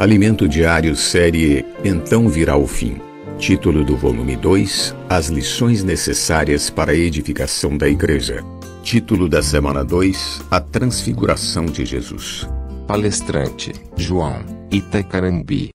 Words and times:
Alimento 0.00 0.48
Diário, 0.48 0.96
série 0.96 1.62
Então 1.84 2.26
Virá 2.26 2.56
o 2.56 2.66
Fim. 2.66 2.98
Título 3.38 3.84
do 3.84 3.98
volume 3.98 4.34
2: 4.34 4.94
As 5.10 5.26
lições 5.26 5.84
necessárias 5.84 6.70
para 6.70 6.92
a 6.92 6.94
edificação 6.94 7.76
da 7.76 7.86
Igreja. 7.86 8.40
Título 8.82 9.28
da 9.28 9.42
semana 9.42 9.84
2: 9.84 10.50
A 10.50 10.58
Transfiguração 10.58 11.66
de 11.66 11.84
Jesus. 11.84 12.48
Palestrante: 12.88 13.72
João 13.94 14.42
Itacarambi. 14.70 15.68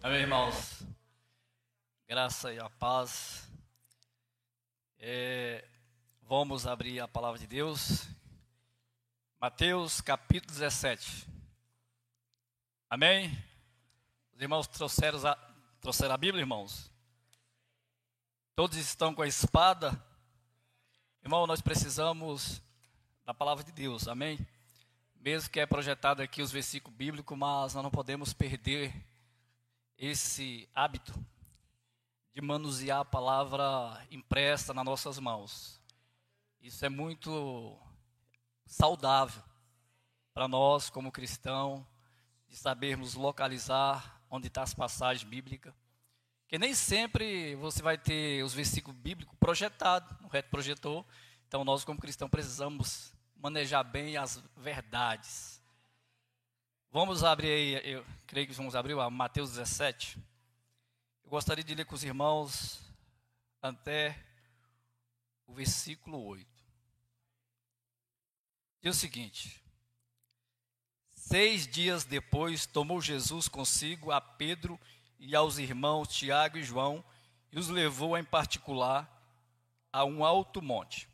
Amém, 0.00 0.20
irmãos. 0.20 0.86
Graça 2.08 2.52
e 2.52 2.60
a 2.60 2.70
paz. 2.70 3.50
É, 5.00 5.64
vamos 6.28 6.68
abrir 6.68 7.00
a 7.00 7.08
palavra 7.08 7.36
de 7.36 7.48
Deus. 7.48 8.06
Mateus 9.40 10.00
capítulo 10.00 10.52
17. 10.52 11.26
Amém? 12.88 13.36
Os 14.42 14.44
irmãos 14.44 14.66
trouxeram 14.66 15.24
a, 15.24 15.36
trouxeram 15.80 16.14
a 16.14 16.16
Bíblia, 16.16 16.42
irmãos? 16.42 16.90
Todos 18.56 18.76
estão 18.76 19.14
com 19.14 19.22
a 19.22 19.28
espada? 19.28 20.04
Irmão, 21.22 21.46
nós 21.46 21.60
precisamos 21.60 22.60
da 23.24 23.32
palavra 23.32 23.62
de 23.62 23.70
Deus, 23.70 24.08
amém? 24.08 24.44
Mesmo 25.14 25.48
que 25.48 25.60
é 25.60 25.64
projetado 25.64 26.22
aqui 26.22 26.42
os 26.42 26.50
versículos 26.50 26.98
bíblicos, 26.98 27.38
mas 27.38 27.74
nós 27.74 27.84
não 27.84 27.90
podemos 27.92 28.32
perder 28.32 28.92
esse 29.96 30.68
hábito 30.74 31.14
de 32.34 32.40
manusear 32.40 32.98
a 32.98 33.04
palavra 33.04 34.04
impressa 34.10 34.74
nas 34.74 34.84
nossas 34.84 35.20
mãos. 35.20 35.80
Isso 36.60 36.84
é 36.84 36.88
muito 36.88 37.78
saudável 38.66 39.40
para 40.34 40.48
nós, 40.48 40.90
como 40.90 41.12
cristão, 41.12 41.86
de 42.48 42.56
sabermos 42.56 43.14
localizar 43.14 44.20
onde 44.32 44.46
estão 44.46 44.62
tá 44.62 44.64
as 44.64 44.72
passagens 44.72 45.28
bíblicas. 45.28 45.74
Que 46.48 46.58
nem 46.58 46.74
sempre 46.74 47.54
você 47.56 47.82
vai 47.82 47.98
ter 47.98 48.42
os 48.42 48.54
versículos 48.54 48.98
bíblicos 48.98 49.36
projetados 49.38 50.18
no 50.20 50.28
reto 50.28 50.48
projetor. 50.48 51.04
Então, 51.46 51.64
nós, 51.64 51.84
como 51.84 52.00
cristãos, 52.00 52.30
precisamos 52.30 53.12
manejar 53.36 53.82
bem 53.84 54.16
as 54.16 54.42
verdades. 54.56 55.62
Vamos 56.90 57.22
abrir 57.22 57.48
aí, 57.48 57.92
eu 57.92 58.04
creio 58.26 58.46
que 58.46 58.54
vamos 58.54 58.74
abrir 58.74 58.98
a 58.98 59.10
Mateus 59.10 59.50
17. 59.50 60.18
Eu 61.24 61.30
gostaria 61.30 61.62
de 61.62 61.74
ler 61.74 61.84
com 61.84 61.94
os 61.94 62.04
irmãos 62.04 62.80
até 63.60 64.18
o 65.46 65.52
versículo 65.52 66.22
8. 66.24 66.46
Diz 68.80 68.96
o 68.96 68.98
seguinte: 68.98 69.61
Seis 71.24 71.68
dias 71.68 72.02
depois, 72.02 72.66
tomou 72.66 73.00
Jesus 73.00 73.46
consigo 73.46 74.10
a 74.10 74.20
Pedro 74.20 74.78
e 75.20 75.36
aos 75.36 75.56
irmãos 75.56 76.08
Tiago 76.08 76.58
e 76.58 76.64
João 76.64 77.02
e 77.52 77.60
os 77.60 77.68
levou 77.68 78.18
em 78.18 78.24
particular 78.24 79.08
a 79.92 80.04
um 80.04 80.24
alto 80.24 80.60
monte. 80.60 81.08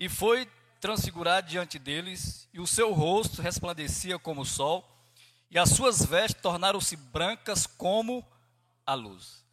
E 0.00 0.08
foi 0.08 0.50
transfigurado 0.80 1.48
diante 1.48 1.78
deles, 1.78 2.48
e 2.52 2.58
o 2.58 2.66
seu 2.66 2.94
rosto 2.94 3.42
resplandecia 3.42 4.18
como 4.18 4.40
o 4.40 4.46
sol, 4.46 4.88
e 5.50 5.58
as 5.58 5.68
suas 5.68 6.04
vestes 6.04 6.40
tornaram-se 6.40 6.96
brancas 6.96 7.66
como 7.66 8.26
a 8.86 8.94
luz. 8.94 9.44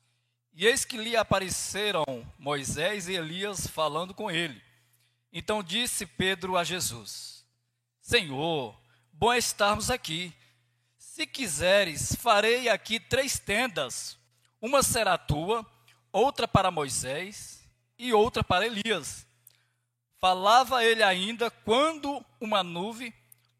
E 0.53 0.65
eis 0.65 0.85
que 0.85 0.97
lhe 0.97 1.17
apareceram 1.17 2.05
Moisés 2.39 3.09
e 3.09 3.15
Elias 3.15 3.67
falando 3.67 4.13
com 4.13 4.31
ele. 4.31 4.61
Então 5.31 5.61
disse 5.61 6.05
Pedro 6.05 6.55
a 6.55 6.63
Jesus: 6.63 7.45
Senhor, 8.01 8.81
bom 9.13 9.31
é 9.31 9.37
estarmos 9.37 9.89
aqui. 9.89 10.33
Se 10.97 11.25
quiseres, 11.25 12.15
farei 12.15 12.67
aqui 12.67 12.99
três 12.99 13.39
tendas: 13.39 14.17
uma 14.59 14.83
será 14.83 15.17
tua, 15.17 15.65
outra 16.11 16.47
para 16.47 16.71
Moisés 16.71 17.63
e 17.97 18.11
outra 18.13 18.43
para 18.43 18.65
Elias. 18.65 19.25
Falava 20.19 20.83
ele 20.83 21.03
ainda 21.03 21.51
quando 21.51 22.25
uma 22.39 22.63
nuvem 22.63 23.13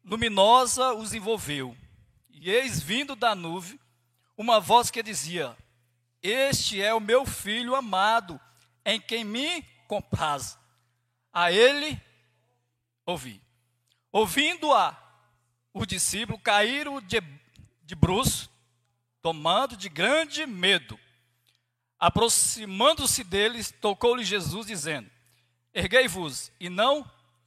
luminosa 0.04 0.92
os 0.94 1.14
envolveu. 1.14 1.76
E 2.28 2.50
eis 2.50 2.82
vindo 2.82 3.14
da 3.14 3.34
nuvem 3.34 3.78
uma 4.36 4.60
voz 4.60 4.90
que 4.90 5.02
dizia: 5.02 5.56
Este 6.22 6.82
é 6.82 6.92
o 6.92 7.00
meu 7.00 7.24
filho 7.24 7.74
amado, 7.74 8.40
em 8.84 9.00
quem 9.00 9.24
me 9.24 9.62
compraz. 9.86 10.58
A 11.32 11.52
ele 11.52 12.00
ouvi. 13.06 13.42
Ouvindo-a, 14.12 14.96
os 15.74 15.86
discípulos 15.86 16.40
caíram 16.42 17.00
de, 17.00 17.20
de 17.82 17.94
bruços, 17.94 18.48
tomando 19.20 19.76
de 19.76 19.88
grande 19.88 20.46
medo. 20.46 20.98
Aproximando-se 21.98 23.24
deles, 23.24 23.74
tocou-lhe 23.80 24.24
Jesus, 24.24 24.66
dizendo: 24.66 25.10
Erguei-vos 25.72 26.52
e 26.60 26.70
não 26.70 27.04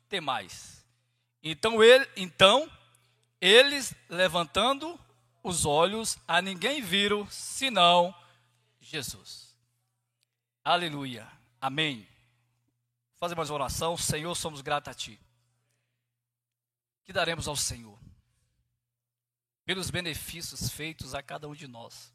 temais. 0.09 0.85
Então, 1.41 1.81
ele, 1.81 2.07
então 2.15 2.69
eles, 3.39 3.95
levantando 4.09 4.99
os 5.41 5.65
olhos, 5.65 6.17
a 6.27 6.41
ninguém 6.41 6.81
viram, 6.81 7.25
senão 7.29 8.13
Jesus. 8.81 9.55
Aleluia. 10.63 11.27
Amém. 11.61 12.05
Fazer 13.15 13.35
mais 13.35 13.49
uma 13.49 13.55
oração. 13.55 13.95
Senhor, 13.95 14.35
somos 14.35 14.61
gratos 14.61 14.91
a 14.91 14.93
Ti 14.93 15.19
que 17.07 17.13
daremos 17.13 17.47
ao 17.47 17.55
Senhor, 17.55 17.97
pelos 19.67 19.91
benefícios 19.91 20.69
feitos 20.69 21.13
a 21.13 21.21
cada 21.21 21.45
um 21.45 21.53
de 21.53 21.67
nós. 21.67 22.13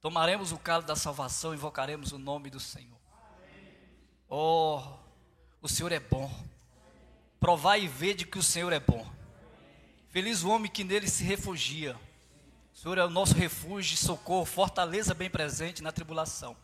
Tomaremos 0.00 0.52
o 0.52 0.58
cálice 0.58 0.88
da 0.88 0.96
salvação 0.96 1.52
e 1.52 1.56
invocaremos 1.56 2.12
o 2.12 2.18
nome 2.18 2.48
do 2.48 2.58
Senhor. 2.58 2.98
Oh, 4.26 4.82
o 5.60 5.68
Senhor 5.68 5.92
é 5.92 6.00
bom. 6.00 6.32
Provai 7.38 7.82
e 7.82 7.88
vede 7.88 8.24
que 8.24 8.38
o 8.38 8.42
Senhor 8.42 8.72
é 8.72 8.80
bom. 8.80 9.06
Feliz 10.08 10.42
o 10.42 10.48
homem 10.48 10.70
que 10.70 10.82
nele 10.82 11.08
se 11.08 11.22
refugia. 11.22 11.94
O 12.74 12.78
Senhor 12.78 12.96
é 12.96 13.04
o 13.04 13.10
nosso 13.10 13.34
refúgio, 13.34 13.94
socorro, 13.98 14.46
fortaleza 14.46 15.12
bem 15.12 15.28
presente 15.28 15.82
na 15.82 15.92
tribulação. 15.92 16.56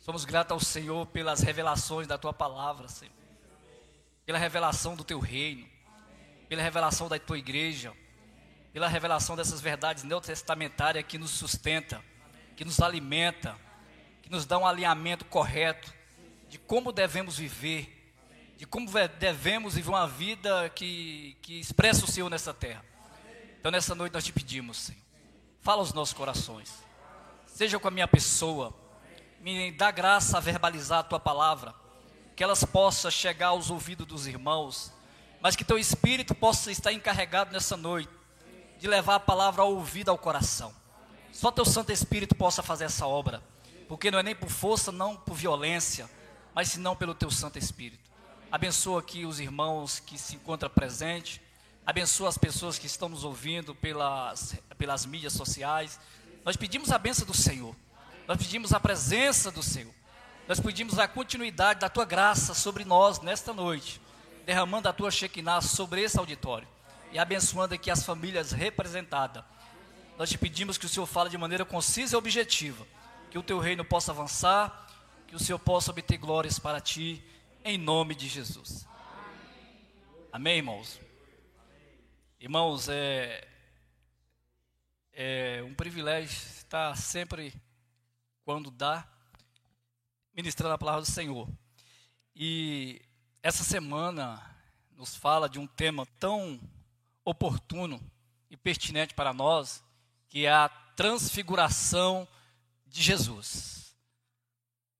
Somos 0.00 0.24
gratos 0.24 0.52
ao 0.52 0.60
Senhor 0.60 1.06
pelas 1.08 1.42
revelações 1.42 2.06
da 2.06 2.16
tua 2.16 2.32
palavra, 2.32 2.88
Senhor. 2.88 3.12
Pela 4.24 4.38
revelação 4.38 4.96
do 4.96 5.04
teu 5.04 5.20
reino 5.20 5.68
pela 6.48 6.62
revelação 6.62 7.08
da 7.08 7.18
tua 7.18 7.38
igreja, 7.38 7.92
pela 8.72 8.88
revelação 8.88 9.34
dessas 9.34 9.60
verdades 9.60 10.04
neotestamentárias 10.04 11.04
que 11.06 11.18
nos 11.18 11.30
sustenta, 11.30 12.02
que 12.56 12.64
nos 12.64 12.80
alimenta, 12.80 13.56
que 14.22 14.30
nos 14.30 14.44
dá 14.44 14.58
um 14.58 14.66
alinhamento 14.66 15.24
correto 15.24 15.92
de 16.48 16.58
como 16.58 16.92
devemos 16.92 17.38
viver, 17.38 18.12
de 18.56 18.66
como 18.66 18.90
devemos 19.18 19.74
viver 19.74 19.88
uma 19.88 20.06
vida 20.06 20.68
que, 20.70 21.36
que 21.42 21.60
expressa 21.60 22.04
o 22.04 22.08
Senhor 22.08 22.28
nessa 22.28 22.52
terra. 22.52 22.84
Então 23.58 23.70
nessa 23.70 23.94
noite 23.94 24.12
nós 24.12 24.24
te 24.24 24.32
pedimos, 24.32 24.78
Senhor, 24.78 25.00
fala 25.60 25.80
aos 25.80 25.92
nossos 25.92 26.14
corações, 26.14 26.72
seja 27.46 27.78
com 27.78 27.88
a 27.88 27.90
minha 27.90 28.08
pessoa, 28.08 28.74
me 29.40 29.72
dá 29.72 29.90
graça 29.90 30.36
a 30.36 30.40
verbalizar 30.40 31.00
a 31.00 31.04
tua 31.04 31.20
palavra, 31.20 31.74
que 32.36 32.44
elas 32.44 32.64
possam 32.64 33.10
chegar 33.10 33.48
aos 33.48 33.70
ouvidos 33.70 34.06
dos 34.06 34.26
irmãos, 34.26 34.92
mas 35.40 35.56
que 35.56 35.64
teu 35.64 35.78
espírito 35.78 36.34
possa 36.34 36.70
estar 36.70 36.92
encarregado 36.92 37.52
nessa 37.52 37.76
noite 37.76 38.17
de 38.78 38.86
levar 38.86 39.16
a 39.16 39.20
palavra 39.20 39.62
ao 39.62 39.74
ouvido, 39.74 40.10
ao 40.10 40.18
coração. 40.18 40.74
Só 41.32 41.50
teu 41.50 41.64
Santo 41.64 41.92
Espírito 41.92 42.34
possa 42.34 42.62
fazer 42.62 42.84
essa 42.84 43.06
obra, 43.06 43.42
porque 43.88 44.10
não 44.10 44.18
é 44.18 44.22
nem 44.22 44.34
por 44.34 44.48
força, 44.48 44.90
não 44.90 45.16
por 45.16 45.34
violência, 45.34 46.08
mas 46.54 46.68
senão 46.68 46.96
pelo 46.96 47.14
teu 47.14 47.30
Santo 47.30 47.58
Espírito. 47.58 48.08
Abençoa 48.50 49.00
aqui 49.00 49.26
os 49.26 49.40
irmãos 49.40 50.00
que 50.00 50.18
se 50.18 50.36
encontram 50.36 50.70
presentes, 50.70 51.40
abençoa 51.84 52.28
as 52.28 52.38
pessoas 52.38 52.78
que 52.78 52.86
estão 52.86 53.08
nos 53.08 53.24
ouvindo 53.24 53.74
pelas, 53.74 54.54
pelas 54.76 55.04
mídias 55.04 55.32
sociais. 55.32 56.00
Nós 56.44 56.56
pedimos 56.56 56.90
a 56.90 56.98
benção 56.98 57.26
do 57.26 57.34
Senhor, 57.34 57.76
nós 58.26 58.38
pedimos 58.38 58.72
a 58.72 58.80
presença 58.80 59.50
do 59.50 59.62
Senhor, 59.62 59.94
nós 60.46 60.60
pedimos 60.60 60.98
a 60.98 61.06
continuidade 61.06 61.80
da 61.80 61.88
tua 61.88 62.04
graça 62.04 62.54
sobre 62.54 62.84
nós 62.84 63.20
nesta 63.20 63.52
noite 63.52 64.00
derramando 64.48 64.88
a 64.88 64.94
tua 64.94 65.10
Shekinah 65.10 65.60
sobre 65.60 66.00
esse 66.00 66.18
auditório 66.18 66.66
e 67.12 67.18
abençoando 67.18 67.74
aqui 67.74 67.90
as 67.90 68.04
famílias 68.04 68.52
representadas. 68.52 69.44
Nós 70.16 70.30
te 70.30 70.36
pedimos 70.36 70.76
que 70.76 70.86
o 70.86 70.88
Senhor 70.88 71.06
fale 71.06 71.30
de 71.30 71.38
maneira 71.38 71.64
concisa 71.64 72.16
e 72.16 72.18
objetiva, 72.18 72.86
que 73.30 73.38
o 73.38 73.42
teu 73.42 73.58
reino 73.58 73.84
possa 73.84 74.12
avançar, 74.12 74.86
que 75.26 75.36
o 75.36 75.38
Senhor 75.38 75.58
possa 75.58 75.90
obter 75.90 76.16
glórias 76.16 76.58
para 76.58 76.80
ti, 76.80 77.22
em 77.64 77.78
nome 77.78 78.14
de 78.14 78.28
Jesus. 78.28 78.86
Amém, 80.32 80.56
irmãos? 80.56 81.00
Irmãos, 82.40 82.88
é, 82.88 83.46
é 85.12 85.62
um 85.64 85.74
privilégio 85.74 86.30
estar 86.30 86.96
sempre, 86.96 87.52
quando 88.44 88.70
dá, 88.70 89.06
ministrando 90.34 90.74
a 90.74 90.78
palavra 90.78 91.02
do 91.02 91.10
Senhor. 91.10 91.48
E 92.34 93.00
essa 93.42 93.64
semana 93.64 94.40
nos 94.96 95.14
fala 95.14 95.48
de 95.48 95.58
um 95.58 95.66
tema 95.66 96.06
tão 96.18 96.60
oportuno 97.28 98.00
e 98.48 98.56
pertinente 98.56 99.12
para 99.12 99.34
nós, 99.34 99.84
que 100.28 100.46
é 100.46 100.50
a 100.50 100.68
transfiguração 100.68 102.26
de 102.86 103.02
Jesus. 103.02 103.94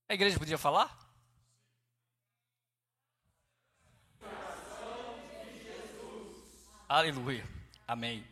A 0.07 0.13
igreja 0.13 0.39
podia 0.39 0.59
falar? 0.59 0.97
Aleluia. 6.87 7.47
Amém. 7.87 8.27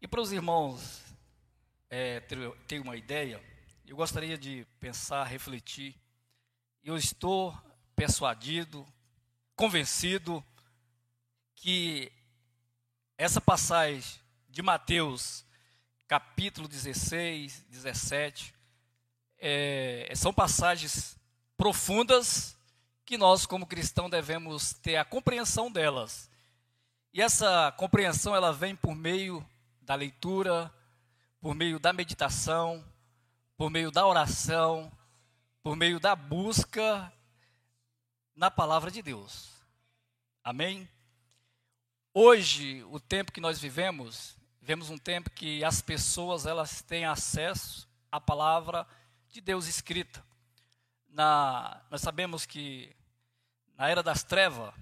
E 0.00 0.06
para 0.06 0.20
os 0.20 0.30
irmãos 0.30 1.02
é, 1.88 2.20
ter, 2.20 2.38
ter 2.66 2.80
uma 2.80 2.96
ideia, 2.96 3.42
eu 3.86 3.96
gostaria 3.96 4.36
de 4.36 4.66
pensar, 4.78 5.24
refletir. 5.24 5.94
Eu 6.84 6.98
estou 6.98 7.58
persuadido, 7.96 8.86
convencido 9.56 10.44
que 11.54 12.12
essa 13.20 13.38
passagem 13.38 14.18
de 14.48 14.62
Mateus, 14.62 15.44
capítulo 16.08 16.66
16, 16.66 17.66
17, 17.68 18.54
é, 19.38 20.10
são 20.16 20.32
passagens 20.32 21.18
profundas 21.54 22.56
que 23.04 23.18
nós, 23.18 23.44
como 23.44 23.66
cristãos, 23.66 24.10
devemos 24.10 24.72
ter 24.72 24.96
a 24.96 25.04
compreensão 25.04 25.70
delas. 25.70 26.30
E 27.12 27.20
essa 27.20 27.70
compreensão 27.72 28.34
ela 28.34 28.54
vem 28.54 28.74
por 28.74 28.94
meio 28.94 29.46
da 29.82 29.94
leitura, 29.94 30.72
por 31.42 31.54
meio 31.54 31.78
da 31.78 31.92
meditação, 31.92 32.82
por 33.54 33.68
meio 33.68 33.90
da 33.90 34.06
oração, 34.06 34.90
por 35.62 35.76
meio 35.76 36.00
da 36.00 36.16
busca 36.16 37.12
na 38.34 38.50
palavra 38.50 38.90
de 38.90 39.02
Deus. 39.02 39.50
Amém? 40.42 40.88
Hoje, 42.12 42.82
o 42.90 42.98
tempo 42.98 43.30
que 43.30 43.40
nós 43.40 43.60
vivemos, 43.60 44.36
vivemos 44.60 44.90
um 44.90 44.98
tempo 44.98 45.30
que 45.30 45.62
as 45.62 45.80
pessoas 45.80 46.44
elas 46.44 46.82
têm 46.82 47.04
acesso 47.04 47.88
à 48.10 48.20
palavra 48.20 48.84
de 49.28 49.40
Deus 49.40 49.68
escrita. 49.68 50.20
Na, 51.08 51.80
nós 51.88 52.00
sabemos 52.00 52.44
que 52.44 52.96
na 53.76 53.88
era 53.88 54.02
das 54.02 54.24
trevas, 54.24 54.74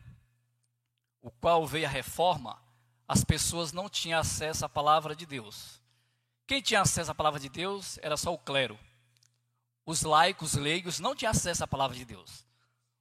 o 1.20 1.30
qual 1.30 1.66
veio 1.66 1.86
a 1.86 1.90
reforma, 1.90 2.58
as 3.06 3.22
pessoas 3.22 3.74
não 3.74 3.90
tinham 3.90 4.18
acesso 4.18 4.64
à 4.64 4.68
palavra 4.68 5.14
de 5.14 5.26
Deus. 5.26 5.82
Quem 6.46 6.62
tinha 6.62 6.80
acesso 6.80 7.10
à 7.10 7.14
palavra 7.14 7.38
de 7.38 7.50
Deus 7.50 7.98
era 7.98 8.16
só 8.16 8.32
o 8.32 8.38
clero. 8.38 8.78
Os 9.84 10.00
laicos, 10.00 10.54
leigos, 10.54 10.98
não 10.98 11.14
tinham 11.14 11.30
acesso 11.30 11.62
à 11.62 11.66
palavra 11.66 11.94
de 11.94 12.06
Deus. 12.06 12.47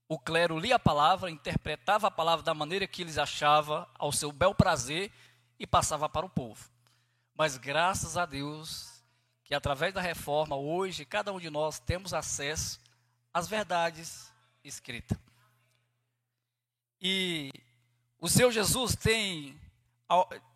O 0.08 0.18
clero 0.18 0.58
lia 0.58 0.76
a 0.76 0.80
palavra, 0.80 1.30
interpretava 1.30 2.08
a 2.08 2.12
palavra 2.12 2.44
da 2.44 2.54
maneira 2.54 2.88
que 2.88 3.02
eles 3.02 3.18
achavam, 3.18 3.86
ao 3.96 4.12
seu 4.12 4.32
bel 4.32 4.56
prazer, 4.56 5.12
e 5.60 5.68
passava 5.68 6.08
para 6.08 6.26
o 6.26 6.30
povo. 6.30 6.70
Mas 7.36 7.58
graças 7.58 8.18
a 8.18 8.26
Deus, 8.26 9.04
que 9.44 9.54
através 9.54 9.94
da 9.94 10.02
reforma, 10.02 10.56
hoje, 10.56 11.06
cada 11.06 11.32
um 11.32 11.40
de 11.40 11.50
nós 11.50 11.80
temos 11.80 12.14
acesso 12.14 12.80
às 13.34 13.48
verdades 13.48 14.32
escritas. 14.64 15.18
E 17.02 17.52
o 18.20 18.28
seu 18.28 18.52
Jesus 18.52 18.96
tem 18.96 19.60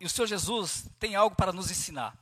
o 0.00 0.08
Senhor 0.08 0.26
Jesus 0.26 0.88
tem 0.98 1.14
algo 1.14 1.36
para 1.36 1.52
nos 1.52 1.70
ensinar. 1.70 2.16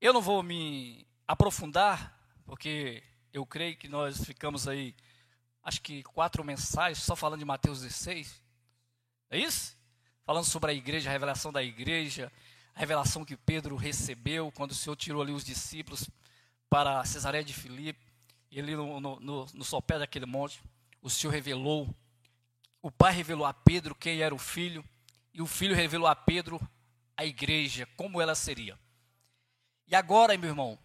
Eu 0.00 0.12
não 0.12 0.22
vou 0.22 0.42
me 0.42 1.04
aprofundar, 1.26 2.16
porque 2.44 3.02
eu 3.32 3.44
creio 3.44 3.76
que 3.76 3.88
nós 3.88 4.24
ficamos 4.24 4.68
aí, 4.68 4.94
acho 5.68 5.82
que 5.82 6.02
quatro 6.02 6.42
mensagens 6.42 7.02
só 7.02 7.14
falando 7.14 7.40
de 7.40 7.44
Mateus 7.44 7.82
16. 7.82 8.42
É 9.30 9.38
isso? 9.38 9.76
Falando 10.24 10.44
sobre 10.44 10.70
a 10.70 10.74
igreja, 10.74 11.10
a 11.10 11.12
revelação 11.12 11.52
da 11.52 11.62
igreja, 11.62 12.32
a 12.74 12.80
revelação 12.80 13.22
que 13.22 13.36
Pedro 13.36 13.76
recebeu 13.76 14.50
quando 14.50 14.70
o 14.70 14.74
Senhor 14.74 14.96
tirou 14.96 15.20
ali 15.20 15.32
os 15.32 15.44
discípulos 15.44 16.08
para 16.70 17.04
Cesareia 17.04 17.44
de 17.44 17.52
Filipe, 17.52 18.00
e 18.50 18.58
ali 18.58 18.74
no, 18.74 18.98
no, 18.98 19.20
no, 19.20 19.46
no 19.52 19.64
sopé 19.64 19.98
daquele 19.98 20.24
monte, 20.24 20.62
o 21.02 21.10
Senhor 21.10 21.32
revelou, 21.32 21.94
o 22.80 22.90
Pai 22.90 23.12
revelou 23.12 23.44
a 23.44 23.52
Pedro 23.52 23.94
quem 23.94 24.20
era 24.20 24.34
o 24.34 24.38
Filho, 24.38 24.82
e 25.34 25.42
o 25.42 25.46
Filho 25.46 25.74
revelou 25.74 26.06
a 26.08 26.16
Pedro 26.16 26.58
a 27.14 27.26
igreja, 27.26 27.86
como 27.94 28.22
ela 28.22 28.34
seria. 28.34 28.78
E 29.86 29.94
agora, 29.94 30.36
meu 30.38 30.48
irmão, 30.48 30.78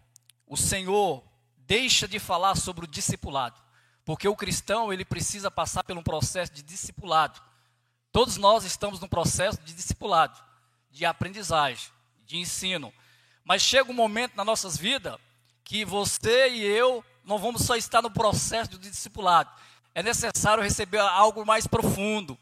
o 0.46 0.58
Senhor 0.58 1.24
deixa 1.56 2.06
de 2.06 2.18
falar 2.18 2.54
sobre 2.54 2.84
o 2.84 2.88
discipulado, 2.88 3.63
porque 4.04 4.28
o 4.28 4.36
cristão 4.36 4.92
ele 4.92 5.04
precisa 5.04 5.50
passar 5.50 5.82
por 5.82 5.96
um 5.96 6.02
processo 6.02 6.52
de 6.52 6.62
discipulado. 6.62 7.40
Todos 8.12 8.36
nós 8.36 8.64
estamos 8.64 9.00
num 9.00 9.08
processo 9.08 9.58
de 9.62 9.72
discipulado, 9.72 10.38
de 10.90 11.04
aprendizagem, 11.04 11.88
de 12.26 12.36
ensino. 12.36 12.92
Mas 13.44 13.62
chega 13.62 13.90
um 13.90 13.94
momento 13.94 14.36
nas 14.36 14.46
nossas 14.46 14.76
vidas 14.76 15.16
que 15.64 15.84
você 15.84 16.48
e 16.50 16.62
eu 16.62 17.04
não 17.24 17.38
vamos 17.38 17.62
só 17.62 17.74
estar 17.74 18.02
no 18.02 18.10
processo 18.10 18.72
de 18.72 18.90
discipulado. 18.90 19.50
É 19.94 20.02
necessário 20.02 20.62
receber 20.62 20.98
algo 20.98 21.44
mais 21.46 21.66
profundo, 21.66 22.38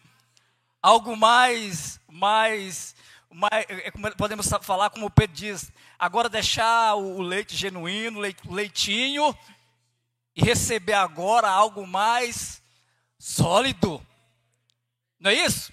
algo 0.82 1.16
mais, 1.16 2.00
mais, 2.10 2.94
mais 3.30 3.64
é, 3.68 3.90
podemos 4.16 4.48
falar 4.62 4.90
como 4.90 5.06
o 5.06 5.10
Pedro 5.10 5.36
diz, 5.36 5.70
agora 5.98 6.28
deixar 6.28 6.96
o 6.96 7.22
leite 7.22 7.56
genuíno, 7.56 8.18
o 8.18 8.52
leitinho, 8.52 9.36
e 10.34 10.42
receber 10.42 10.94
agora 10.94 11.48
algo 11.48 11.86
mais 11.86 12.62
sólido. 13.18 14.04
Não 15.18 15.30
é 15.30 15.34
isso? 15.34 15.72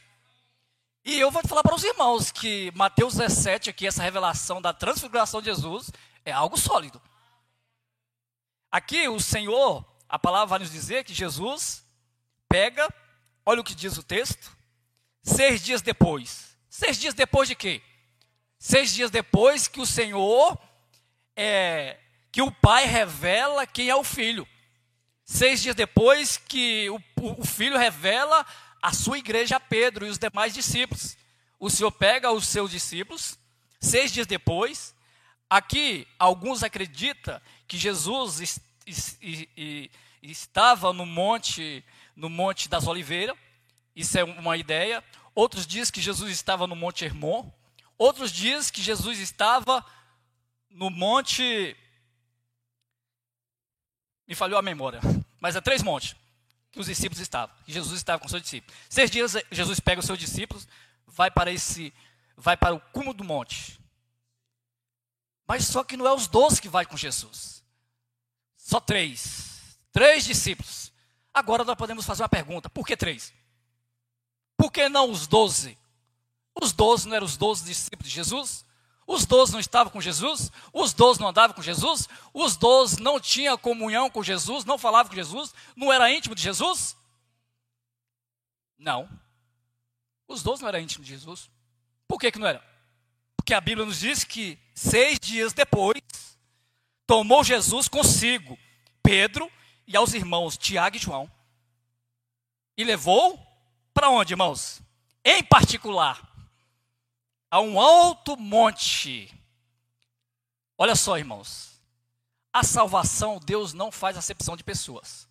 E 1.04 1.20
eu 1.20 1.32
vou 1.32 1.42
falar 1.48 1.64
para 1.64 1.76
os 1.76 1.84
irmãos 1.84 2.32
que 2.32 2.72
Mateus 2.76 3.16
17, 3.16 3.70
aqui, 3.70 3.88
essa 3.88 4.04
revelação 4.04 4.62
da 4.62 4.74
transfiguração 4.74 5.42
de 5.42 5.48
Jesus, 5.48 5.92
é 6.24 6.32
algo 6.32 6.58
sólido. 6.58 7.02
Aqui 8.72 9.08
o 9.08 9.20
Senhor, 9.20 9.84
a 10.08 10.20
palavra 10.20 10.48
vai 10.48 10.60
nos 10.60 10.72
dizer 10.72 11.04
que 11.04 11.14
Jesus 11.14 11.84
pega, 12.48 12.88
olha 13.46 13.62
o 13.62 13.64
que 13.64 13.74
diz 13.74 13.98
o 13.98 14.04
texto, 14.04 14.56
seis 15.24 15.64
dias 15.64 15.82
depois. 15.82 16.56
Seis 16.70 17.00
dias 17.00 17.14
depois 17.14 17.50
de 17.50 17.56
quê? 17.56 17.82
Seis 18.60 18.94
dias 18.94 19.10
depois 19.10 19.68
que 19.68 19.82
o 19.82 19.86
Senhor, 19.86 20.58
é, 21.36 21.98
que 22.32 22.42
o 22.42 22.52
Pai 22.52 22.86
revela 22.86 23.66
quem 23.66 23.90
é 23.90 23.96
o 23.96 24.04
Filho. 24.04 24.48
Seis 25.26 25.62
dias 25.62 25.76
depois 25.76 26.38
que 26.38 26.90
o, 26.90 27.00
o 27.40 27.46
Filho 27.46 27.78
revela 27.78 28.46
a 28.82 28.94
sua 28.94 29.18
igreja 29.18 29.58
a 29.58 29.60
Pedro 29.60 30.06
e 30.06 30.10
os 30.10 30.18
demais 30.18 30.54
discípulos. 30.54 31.18
O 31.60 31.70
Senhor 31.70 31.92
pega 31.92 32.32
os 32.32 32.48
seus 32.48 32.72
discípulos, 32.72 33.38
seis 33.80 34.12
dias 34.12 34.26
depois. 34.26 34.96
Aqui, 35.50 36.08
alguns 36.18 36.64
acreditam 36.64 37.40
que 37.68 37.78
Jesus 37.78 38.40
est, 38.40 38.62
est, 38.86 39.18
est, 39.22 39.92
estava 40.22 40.94
no 40.94 41.06
monte, 41.06 41.84
no 42.16 42.30
monte 42.30 42.70
das 42.70 42.88
Oliveiras. 42.88 43.36
Isso 43.96 44.18
é 44.18 44.24
uma 44.24 44.56
ideia. 44.56 45.04
Outros 45.36 45.68
dizem 45.68 45.94
que 45.94 46.02
Jesus 46.02 46.32
estava 46.32 46.66
no 46.66 46.76
Monte 46.76 47.06
Hermon. 47.06 47.52
Outros 47.98 48.32
dizem 48.32 48.72
que 48.72 48.82
Jesus 48.82 49.20
estava 49.20 49.86
no 50.70 50.90
Monte. 50.90 51.76
Me 54.30 54.36
falhou 54.36 54.60
a 54.60 54.62
memória. 54.62 55.02
Mas 55.40 55.56
é 55.56 55.62
três 55.62 55.82
montes 55.82 56.16
que 56.72 56.80
os 56.80 56.86
discípulos 56.86 57.20
estavam. 57.20 57.56
Que 57.66 57.74
Jesus 57.74 57.98
estava 57.98 58.22
com 58.22 58.30
seus 58.30 58.44
discípulos. 58.44 58.78
Seis 58.88 59.10
dias 59.10 59.36
Jesus 59.52 59.80
pega 59.80 60.00
os 60.00 60.06
seus 60.06 60.20
discípulos, 60.20 60.68
vai 61.08 61.32
para 61.32 61.52
esse, 61.52 61.92
vai 62.38 62.56
para 62.56 62.76
o 62.76 62.80
cume 62.80 63.12
do 63.12 63.24
monte. 63.24 63.80
Mas 65.48 65.66
só 65.66 65.84
que 65.84 65.98
não 65.98 66.06
é 66.06 66.14
os 66.14 66.28
doze 66.28 66.62
que 66.62 66.70
vai 66.70 66.86
com 66.86 66.96
Jesus. 66.96 67.64
Só 68.56 68.80
três. 68.80 69.80
Três 69.92 70.26
discípulos. 70.26 70.94
Agora 71.34 71.64
nós 71.64 71.76
podemos 71.76 72.06
fazer 72.06 72.22
uma 72.22 72.30
pergunta: 72.30 72.70
por 72.70 72.86
que 72.86 72.96
três? 72.96 73.34
Por 74.56 74.72
que 74.72 74.88
não 74.90 75.10
os 75.10 75.26
doze? 75.26 75.76
Os 76.54 76.72
doze 76.72 77.08
não 77.08 77.16
eram 77.16 77.26
os 77.26 77.36
doze 77.36 77.66
discípulos 77.66 78.08
de 78.08 78.16
Jesus? 78.16 78.64
Os 79.10 79.26
doze 79.26 79.52
não 79.52 79.60
estavam 79.60 79.92
com 79.92 80.00
Jesus? 80.00 80.52
Os 80.72 80.94
doze 80.94 81.20
não 81.20 81.30
andavam 81.30 81.56
com 81.56 81.64
Jesus? 81.64 82.08
Os 82.32 82.56
doze 82.56 83.02
não 83.02 83.20
tinham 83.20 83.58
comunhão 83.58 84.08
com 84.08 84.22
Jesus? 84.22 84.66
Não 84.66 84.78
falavam 84.78 85.10
com 85.10 85.16
Jesus? 85.16 85.52
Não 85.76 85.92
era 85.92 86.14
íntimo 86.14 86.36
de 86.36 86.44
Jesus? 86.44 86.96
Não. 88.78 89.10
Os 90.28 90.44
doze 90.44 90.62
não 90.62 90.70
eram 90.70 90.80
íntimos 90.80 91.08
de 91.08 91.14
Jesus. 91.16 91.50
Por 92.08 92.20
que, 92.20 92.32
que 92.32 92.38
não 92.38 92.46
era? 92.46 92.64
Porque 93.36 93.56
a 93.56 93.60
Bíblia 93.60 93.84
nos 93.84 94.00
diz 94.00 94.24
que 94.24 94.60
seis 94.76 95.20
dias 95.20 95.54
depois, 95.54 96.04
tomou 97.08 97.44
Jesus 97.44 97.88
consigo 97.88 98.60
Pedro 99.02 99.52
e 99.88 99.98
aos 99.98 100.14
irmãos 100.14 100.56
Tiago 100.56 100.98
e 100.98 101.00
João 101.00 101.28
e 102.78 102.84
levou 102.84 103.40
para 103.92 104.12
onde, 104.12 104.34
irmãos? 104.34 104.84
Em 105.26 105.44
particular, 105.44 106.22
a 107.50 107.60
um 107.60 107.80
alto 107.80 108.38
monte. 108.38 109.34
Olha 110.78 110.96
só, 110.96 111.18
irmãos. 111.18 111.82
A 112.52 112.64
salvação, 112.64 113.40
Deus 113.40 113.74
não 113.74 113.92
faz 113.92 114.18
acepção 114.18 114.56
de 114.56 114.64
pessoas. 114.64 115.28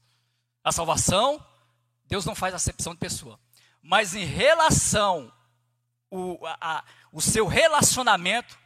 A 0.62 0.70
salvação, 0.72 1.44
Deus 2.06 2.24
não 2.24 2.34
faz 2.34 2.54
acepção 2.54 2.92
de 2.92 3.00
pessoa. 3.00 3.38
Mas 3.82 4.14
em 4.14 4.24
relação 4.24 5.32
o, 6.10 6.38
a, 6.46 6.84
o 7.12 7.20
seu 7.20 7.46
relacionamento, 7.46 8.58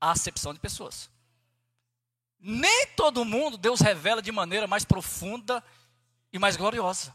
a 0.00 0.10
acepção 0.10 0.52
de 0.52 0.60
pessoas. 0.60 1.10
Nem 2.38 2.88
todo 2.96 3.24
mundo 3.24 3.56
Deus 3.56 3.80
revela 3.80 4.20
de 4.20 4.32
maneira 4.32 4.66
mais 4.66 4.84
profunda 4.84 5.62
e 6.32 6.38
mais 6.38 6.56
gloriosa. 6.56 7.14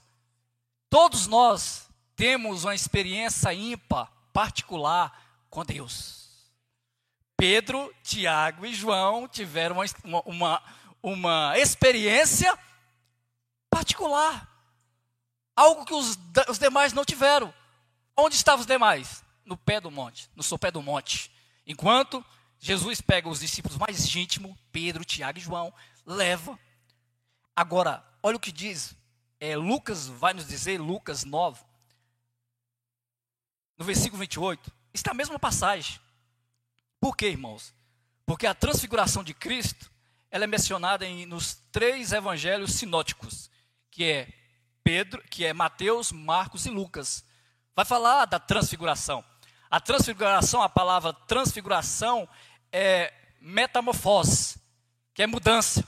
Todos 0.89 1.27
nós 1.27 1.89
temos 2.15 2.63
uma 2.63 2.73
experiência 2.73 3.53
ímpar, 3.53 4.11
particular 4.31 5.26
com 5.49 5.65
Deus. 5.65 6.27
Pedro, 7.35 7.93
Tiago 8.03 8.65
e 8.65 8.73
João 8.73 9.27
tiveram 9.27 9.77
uma, 10.03 10.21
uma, 10.25 10.63
uma 11.03 11.59
experiência 11.59 12.57
particular. 13.69 14.49
Algo 15.55 15.85
que 15.85 15.93
os, 15.93 16.17
os 16.49 16.57
demais 16.57 16.93
não 16.93 17.05
tiveram. 17.05 17.53
Onde 18.15 18.35
estavam 18.35 18.61
os 18.61 18.65
demais? 18.65 19.23
No 19.45 19.55
pé 19.55 19.79
do 19.79 19.91
monte, 19.91 20.29
no 20.35 20.41
sopé 20.41 20.71
do 20.71 20.81
monte. 20.81 21.31
Enquanto 21.65 22.25
Jesus 22.59 23.01
pega 23.01 23.29
os 23.29 23.39
discípulos 23.39 23.77
mais 23.77 24.15
íntimos, 24.15 24.57
Pedro, 24.71 25.05
Tiago 25.05 25.37
e 25.37 25.41
João, 25.41 25.73
leva. 26.05 26.57
Agora, 27.55 28.03
olha 28.23 28.37
o 28.37 28.39
que 28.39 28.51
diz. 28.51 28.95
É, 29.39 29.55
Lucas 29.55 30.07
vai 30.07 30.33
nos 30.33 30.47
dizer, 30.47 30.81
Lucas 30.81 31.23
9, 31.23 31.63
no 33.77 33.85
versículo 33.85 34.19
28, 34.19 34.71
está 34.93 35.11
a 35.11 35.15
mesma 35.15 35.37
passagem. 35.37 35.99
Por 36.99 37.15
quê, 37.15 37.29
irmãos? 37.29 37.73
Porque 38.25 38.47
a 38.47 38.53
transfiguração 38.53 39.23
de 39.23 39.33
Cristo, 39.33 39.91
ela 40.29 40.43
é 40.43 40.47
mencionada 40.47 41.05
em, 41.05 41.25
nos 41.25 41.55
três 41.71 42.11
evangelhos 42.11 42.73
sinóticos, 42.73 43.49
que 43.89 44.03
é 44.03 44.33
Pedro, 44.83 45.21
que 45.29 45.45
é 45.45 45.53
Mateus, 45.53 46.11
Marcos 46.11 46.65
e 46.65 46.69
Lucas. 46.69 47.23
Vai 47.75 47.85
falar 47.85 48.25
da 48.25 48.39
transfiguração. 48.39 49.23
A 49.69 49.79
transfiguração, 49.79 50.61
a 50.61 50.69
palavra 50.69 51.13
transfiguração 51.13 52.27
é 52.71 53.13
metamorfose, 53.39 54.59
que 55.13 55.23
é 55.23 55.27
mudança, 55.27 55.85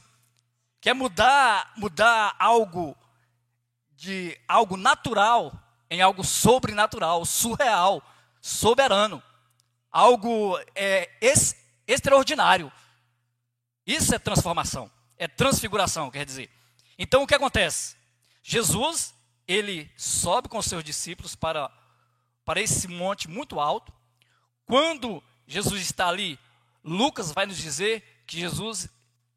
que 0.81 0.89
é 0.89 0.93
mudar, 0.93 1.73
mudar 1.75 2.35
algo 2.39 2.95
de 3.91 4.39
algo 4.47 4.77
natural 4.77 5.51
em 5.89 6.01
algo 6.01 6.23
sobrenatural, 6.23 7.25
surreal, 7.25 8.03
soberano, 8.49 9.21
algo 9.91 10.57
é, 10.75 11.09
ex, 11.21 11.55
extraordinário. 11.87 12.71
Isso 13.85 14.13
é 14.13 14.19
transformação, 14.19 14.91
é 15.17 15.27
transfiguração, 15.27 16.11
quer 16.11 16.25
dizer. 16.25 16.49
Então 16.97 17.23
o 17.23 17.27
que 17.27 17.35
acontece? 17.35 17.95
Jesus, 18.41 19.13
ele 19.47 19.91
sobe 19.97 20.49
com 20.49 20.61
seus 20.61 20.83
discípulos 20.83 21.35
para, 21.35 21.71
para 22.43 22.61
esse 22.61 22.87
monte 22.87 23.27
muito 23.27 23.59
alto. 23.59 23.93
Quando 24.65 25.23
Jesus 25.47 25.81
está 25.81 26.07
ali 26.07 26.39
Lucas 26.83 27.31
vai 27.31 27.45
nos 27.45 27.57
dizer 27.57 28.23
que 28.25 28.39
Jesus 28.39 28.89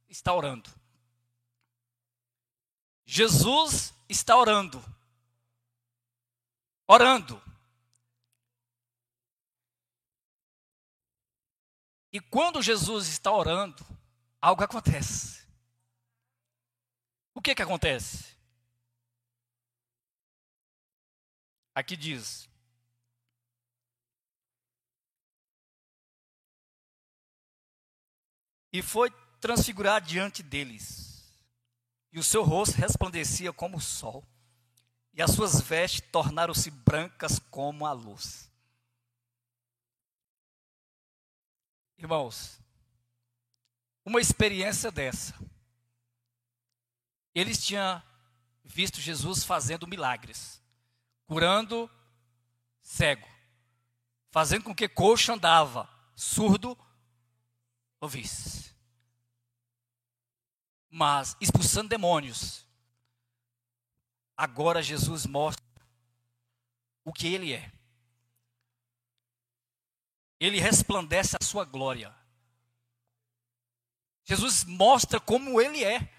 está 0.08 0.32
orando. 0.32 0.70
Jesus 3.04 3.92
está 4.08 4.36
orando. 4.36 4.82
Orando. 6.86 7.42
E 12.12 12.20
quando 12.20 12.62
Jesus 12.62 13.08
está 13.08 13.32
orando, 13.32 13.84
algo 14.40 14.62
acontece. 14.62 15.46
O 17.34 17.40
que 17.40 17.54
que 17.54 17.62
acontece? 17.62 18.36
Aqui 21.74 21.96
diz: 21.96 22.48
e 28.72 28.80
foi 28.80 29.10
transfigurar 29.40 30.00
diante 30.00 30.42
deles. 30.42 31.22
E 32.10 32.18
o 32.18 32.24
seu 32.24 32.42
rosto 32.42 32.76
resplandecia 32.76 33.52
como 33.52 33.76
o 33.76 33.80
sol, 33.80 34.26
e 35.12 35.22
as 35.22 35.30
suas 35.30 35.60
vestes 35.60 36.00
tornaram-se 36.10 36.70
brancas 36.70 37.38
como 37.38 37.86
a 37.86 37.92
luz. 37.92 38.50
Irmãos, 42.02 42.60
uma 44.04 44.20
experiência 44.20 44.90
dessa. 44.90 45.38
Eles 47.32 47.64
tinham 47.64 48.02
visto 48.64 49.00
Jesus 49.00 49.44
fazendo 49.44 49.86
milagres, 49.86 50.60
curando 51.26 51.88
cego, 52.80 53.28
fazendo 54.32 54.64
com 54.64 54.74
que 54.74 54.88
coxo 54.88 55.32
andava, 55.32 55.88
surdo 56.16 56.76
ouvisse. 58.00 58.74
Mas 60.90 61.36
expulsando 61.40 61.88
demônios. 61.88 62.66
Agora 64.36 64.82
Jesus 64.82 65.24
mostra 65.24 65.64
o 67.04 67.12
que 67.12 67.28
ele 67.28 67.52
é. 67.52 67.72
Ele 70.42 70.58
resplandece 70.58 71.36
a 71.40 71.44
sua 71.44 71.64
glória. 71.64 72.12
Jesus 74.24 74.64
mostra 74.64 75.20
como 75.20 75.60
ele 75.60 75.84
é. 75.84 76.12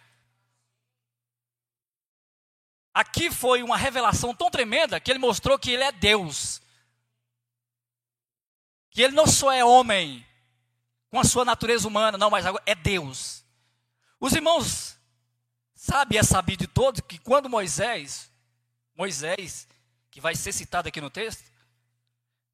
Aqui 2.94 3.30
foi 3.30 3.62
uma 3.62 3.76
revelação 3.76 4.34
tão 4.34 4.50
tremenda 4.50 4.98
que 4.98 5.12
ele 5.12 5.20
mostrou 5.20 5.60
que 5.60 5.72
ele 5.72 5.84
é 5.84 5.92
Deus. 5.92 6.62
Que 8.92 9.02
ele 9.02 9.14
não 9.14 9.28
só 9.28 9.52
é 9.52 9.66
homem, 9.66 10.26
com 11.10 11.20
a 11.20 11.26
sua 11.26 11.44
natureza 11.44 11.86
humana, 11.86 12.18
não, 12.18 12.30
mas 12.30 12.46
é 12.66 12.76
Deus. 12.76 13.44
Os 14.22 14.32
irmãos 14.32 14.98
sabem, 15.76 16.18
é 16.18 16.24
sabido 16.24 16.62
de 16.62 16.68
todos, 16.68 17.02
que 17.02 17.18
quando 17.18 17.50
Moisés, 17.50 18.32
Moisés, 18.96 19.68
que 20.10 20.22
vai 20.22 20.34
ser 20.34 20.54
citado 20.54 20.88
aqui 20.88 21.02
no 21.02 21.10
texto, 21.10 21.52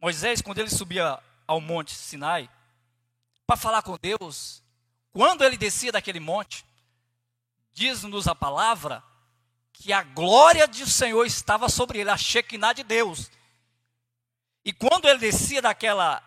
Moisés, 0.02 0.42
quando 0.42 0.58
ele 0.58 0.72
subia 0.72 1.22
ao 1.50 1.60
monte 1.60 1.96
Sinai, 1.96 2.48
para 3.48 3.58
falar 3.58 3.82
com 3.82 3.98
Deus, 3.98 4.62
quando 5.12 5.44
ele 5.44 5.58
descia 5.58 5.92
daquele 5.92 6.20
monte, 6.20 6.64
diz-nos 7.74 8.28
a 8.28 8.36
palavra 8.36 9.04
que 9.74 9.92
a 9.92 10.04
glória 10.04 10.68
do 10.68 10.86
Senhor 10.86 11.26
estava 11.26 11.68
sobre 11.68 11.98
ele, 11.98 12.12
a 12.12 12.18
Shekinah 12.18 12.74
de 12.74 12.84
Deus. 12.84 13.32
E 14.64 14.72
quando 14.72 15.08
ele 15.08 15.18
descia 15.18 15.60
daquela, 15.60 16.22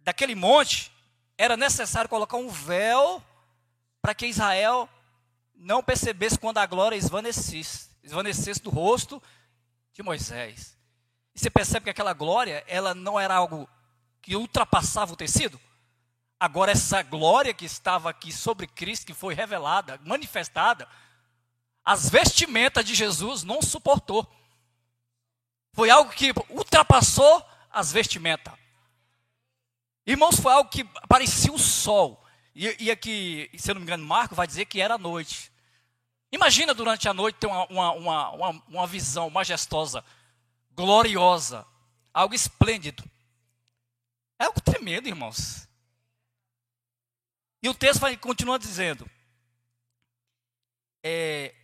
daquele 0.00 0.34
monte, 0.34 0.92
era 1.38 1.56
necessário 1.56 2.10
colocar 2.10 2.36
um 2.36 2.50
véu 2.50 3.24
para 4.02 4.14
que 4.14 4.26
Israel 4.26 4.86
não 5.54 5.82
percebesse 5.82 6.38
quando 6.38 6.58
a 6.58 6.66
glória 6.66 6.96
esvanecesse, 6.96 7.88
esvanecesse 8.02 8.60
do 8.60 8.68
rosto 8.68 9.22
de 9.94 10.02
Moisés. 10.02 10.76
E 11.34 11.38
você 11.38 11.48
percebe 11.48 11.84
que 11.84 11.90
aquela 11.90 12.12
glória, 12.12 12.62
ela 12.66 12.94
não 12.94 13.18
era 13.18 13.34
algo 13.34 13.66
que 14.22 14.36
ultrapassava 14.36 15.12
o 15.12 15.16
tecido? 15.16 15.60
Agora 16.40 16.72
essa 16.72 17.02
glória 17.02 17.52
que 17.52 17.64
estava 17.64 18.08
aqui 18.08 18.32
sobre 18.32 18.66
Cristo, 18.66 19.06
que 19.06 19.14
foi 19.14 19.34
revelada, 19.34 20.00
manifestada, 20.04 20.88
as 21.84 22.08
vestimentas 22.08 22.84
de 22.84 22.94
Jesus 22.94 23.42
não 23.42 23.60
suportou. 23.60 24.26
Foi 25.74 25.90
algo 25.90 26.10
que 26.12 26.32
ultrapassou 26.48 27.44
as 27.70 27.92
vestimentas. 27.92 28.54
Irmãos, 30.06 30.38
foi 30.38 30.52
algo 30.52 30.70
que 30.70 30.84
parecia 31.08 31.52
o 31.52 31.58
sol. 31.58 32.22
E, 32.54 32.84
e 32.84 32.90
aqui, 32.90 33.50
se 33.56 33.70
eu 33.70 33.74
não 33.74 33.80
me 33.80 33.86
engano, 33.86 34.04
Marco 34.04 34.34
vai 34.34 34.46
dizer 34.46 34.66
que 34.66 34.80
era 34.80 34.98
noite. 34.98 35.50
Imagina 36.30 36.74
durante 36.74 37.08
a 37.08 37.14
noite 37.14 37.36
ter 37.36 37.46
uma, 37.46 37.66
uma, 37.66 37.92
uma, 38.30 38.64
uma, 38.66 38.86
visão 38.86 39.28
majestosa, 39.30 40.04
gloriosa, 40.72 41.66
algo 42.12 42.34
esplêndido. 42.34 43.04
É 44.42 44.44
algo 44.44 44.60
tremendo, 44.60 45.06
irmãos. 45.06 45.68
E 47.62 47.68
o 47.68 47.74
texto 47.74 48.00
vai 48.00 48.16
continuar 48.16 48.58
dizendo: 48.58 49.08
é, 51.00 51.54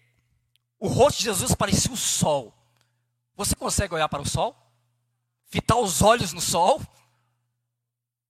o 0.79 0.87
rosto 0.87 1.19
de 1.19 1.25
Jesus 1.25 1.57
parecia 1.57 1.91
o 1.91 1.97
sol. 1.97 2.55
Você 3.35 3.57
consegue 3.57 3.95
olhar 3.95 4.09
para 4.09 4.23
o 4.23 4.29
sol? 4.29 4.57
Fitar 5.47 5.75
os 5.75 6.03
olhos 6.03 6.33
no 6.33 6.41
sol? 6.41 6.81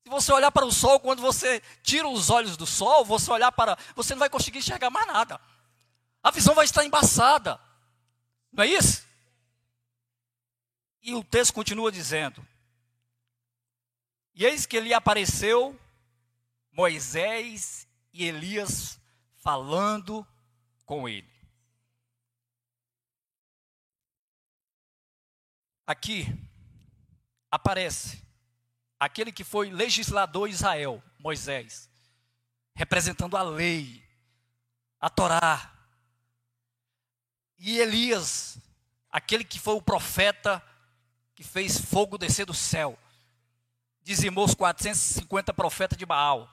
Se 0.03 0.09
você 0.09 0.33
olhar 0.33 0.51
para 0.51 0.65
o 0.65 0.73
sol, 0.73 0.99
quando 0.99 1.21
você 1.21 1.61
tira 1.83 2.09
os 2.09 2.31
olhos 2.31 2.57
do 2.57 2.65
sol, 2.65 3.05
você 3.05 3.31
olhar 3.31 3.53
para. 3.53 3.77
Você 3.95 4.15
não 4.15 4.21
vai 4.21 4.31
conseguir 4.31 4.61
enxergar 4.61 4.89
mais 4.89 5.07
nada. 5.07 5.39
A 6.23 6.31
visão 6.31 6.55
vai 6.55 6.65
estar 6.65 6.87
embaçada. 6.87 7.61
Não 8.51 8.65
é 8.65 8.67
isso? 8.67 9.07
E 11.03 11.15
o 11.15 11.23
texto 11.23 11.53
continua 11.53 11.93
dizendo: 11.93 12.43
E 14.39 14.47
eis 14.47 14.67
que 14.67 14.77
ele 14.77 14.95
apareceu, 14.95 15.77
Moisés 16.71 17.89
e 18.13 18.25
Elias 18.25 19.01
falando 19.35 20.25
com 20.87 21.09
ele. 21.09 21.29
Aqui 25.85 26.25
aparece 27.51 28.23
aquele 28.97 29.33
que 29.33 29.43
foi 29.43 29.71
legislador 29.71 30.49
Israel, 30.49 31.03
Moisés, 31.19 31.91
representando 32.77 33.37
a 33.37 33.43
lei, 33.43 34.09
a 35.01 35.11
Torá. 35.11 35.77
E 37.59 37.81
Elias, 37.81 38.57
aquele 39.11 39.43
que 39.43 39.59
foi 39.59 39.75
o 39.75 39.83
profeta 39.83 40.65
que 41.35 41.43
fez 41.43 41.77
fogo 41.77 42.17
descer 42.17 42.47
do 42.47 42.55
céu, 42.55 42.97
dizimou 44.09 44.47
os 44.47 44.55
450 44.55 45.53
profetas 45.53 45.99
de 45.99 46.07
Baal, 46.07 46.49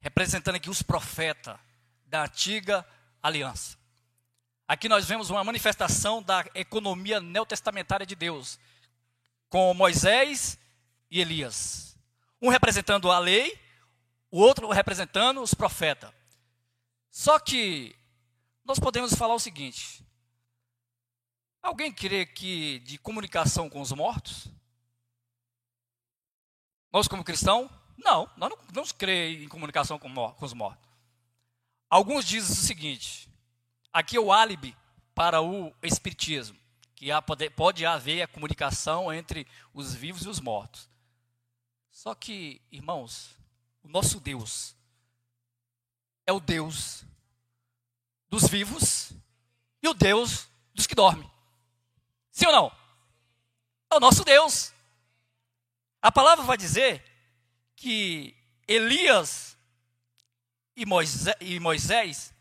representando 0.00 0.56
aqui 0.56 0.68
os 0.68 0.82
profetas 0.82 1.58
da 2.04 2.24
antiga 2.24 2.86
aliança. 3.22 3.78
Aqui 4.68 4.86
nós 4.86 5.06
vemos 5.06 5.30
uma 5.30 5.42
manifestação 5.42 6.22
da 6.22 6.44
economia 6.54 7.22
neotestamentária 7.22 8.04
de 8.04 8.14
Deus, 8.14 8.58
com 9.48 9.72
Moisés 9.72 10.58
e 11.10 11.22
Elias. 11.22 11.96
Um 12.40 12.50
representando 12.50 13.10
a 13.10 13.18
lei, 13.18 13.58
o 14.30 14.38
outro 14.38 14.68
representando 14.68 15.40
os 15.40 15.54
profetas. 15.54 16.12
Só 17.10 17.38
que 17.38 17.96
nós 18.62 18.78
podemos 18.78 19.14
falar 19.14 19.34
o 19.34 19.40
seguinte: 19.40 20.04
alguém 21.62 21.90
crê 21.90 22.26
que 22.26 22.80
de 22.80 22.98
comunicação 22.98 23.70
com 23.70 23.80
os 23.80 23.90
mortos? 23.92 24.50
Nós, 26.92 27.08
como 27.08 27.24
cristão, 27.24 27.70
não, 27.96 28.28
nós 28.36 28.50
não, 28.50 28.58
não 28.74 28.84
crê 28.96 29.44
em 29.44 29.48
comunicação 29.48 29.98
com, 29.98 30.12
com 30.12 30.44
os 30.44 30.52
mortos. 30.52 30.88
Alguns 31.88 32.24
dizem 32.24 32.52
o 32.52 32.54
seguinte: 32.54 33.28
aqui 33.92 34.16
é 34.16 34.20
o 34.20 34.32
álibi 34.32 34.76
para 35.14 35.40
o 35.40 35.72
espiritismo, 35.82 36.58
que 36.94 37.10
há, 37.10 37.22
pode, 37.22 37.48
pode 37.50 37.86
haver 37.86 38.22
a 38.22 38.28
comunicação 38.28 39.12
entre 39.12 39.46
os 39.72 39.94
vivos 39.94 40.22
e 40.22 40.28
os 40.28 40.40
mortos. 40.40 40.88
Só 41.90 42.14
que, 42.14 42.60
irmãos, 42.70 43.36
o 43.82 43.88
nosso 43.88 44.18
Deus 44.20 44.74
é 46.26 46.32
o 46.32 46.40
Deus 46.40 47.04
dos 48.28 48.48
vivos 48.48 49.12
e 49.82 49.88
o 49.88 49.94
Deus 49.94 50.48
dos 50.74 50.86
que 50.86 50.94
dormem. 50.94 51.30
Sim 52.30 52.46
ou 52.46 52.52
não? 52.52 52.72
É 53.90 53.96
o 53.96 54.00
nosso 54.00 54.24
Deus. 54.24 54.72
A 56.02 56.10
palavra 56.10 56.44
vai 56.44 56.56
dizer 56.56 57.02
que 57.76 58.36
Elias 58.66 59.56
e 60.74 60.84
Moisés, 60.84 61.36
e 61.40 61.60
Moisés 61.60 62.34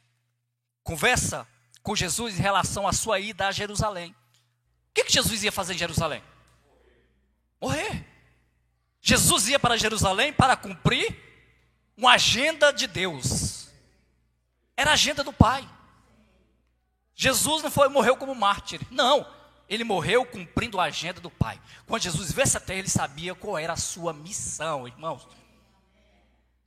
conversa 0.84 1.48
com 1.84 1.96
Jesus 1.96 2.40
em 2.40 2.42
relação 2.42 2.88
à 2.88 2.94
sua 2.94 3.20
ida 3.20 3.48
a 3.48 3.52
Jerusalém. 3.52 4.16
O 4.90 4.94
que, 4.94 5.04
que 5.04 5.14
Jesus 5.14 5.44
ia 5.44 5.52
fazer 5.52 5.76
em 5.76 5.78
Jerusalém? 5.78 6.24
Morrer. 7.62 8.06
Jesus 9.00 9.48
ia 9.48 9.60
para 9.60 9.78
Jerusalém 9.78 10.34
para 10.34 10.58
cumprir 10.58 11.16
uma 11.96 12.14
agenda 12.14 12.72
de 12.72 12.88
Deus. 12.88 13.70
Era 14.76 14.92
a 14.92 14.94
agenda 14.94 15.24
do 15.24 15.32
Pai. 15.32 15.68
Jesus 17.14 17.62
não 17.62 17.70
foi 17.70 17.88
morreu 17.90 18.18
como 18.18 18.34
mártir. 18.34 18.82
Não. 18.90 19.41
Ele 19.72 19.86
morreu 19.86 20.26
cumprindo 20.26 20.82
a 20.82 20.84
agenda 20.84 21.22
do 21.22 21.32
Pai. 21.32 21.58
Quando 21.86 22.02
Jesus 22.02 22.34
veio 22.34 22.44
essa 22.44 22.60
terra, 22.60 22.80
ele 22.80 22.90
sabia 22.90 23.34
qual 23.34 23.58
era 23.58 23.72
a 23.72 23.78
sua 23.78 24.12
missão, 24.12 24.86
irmãos. 24.86 25.26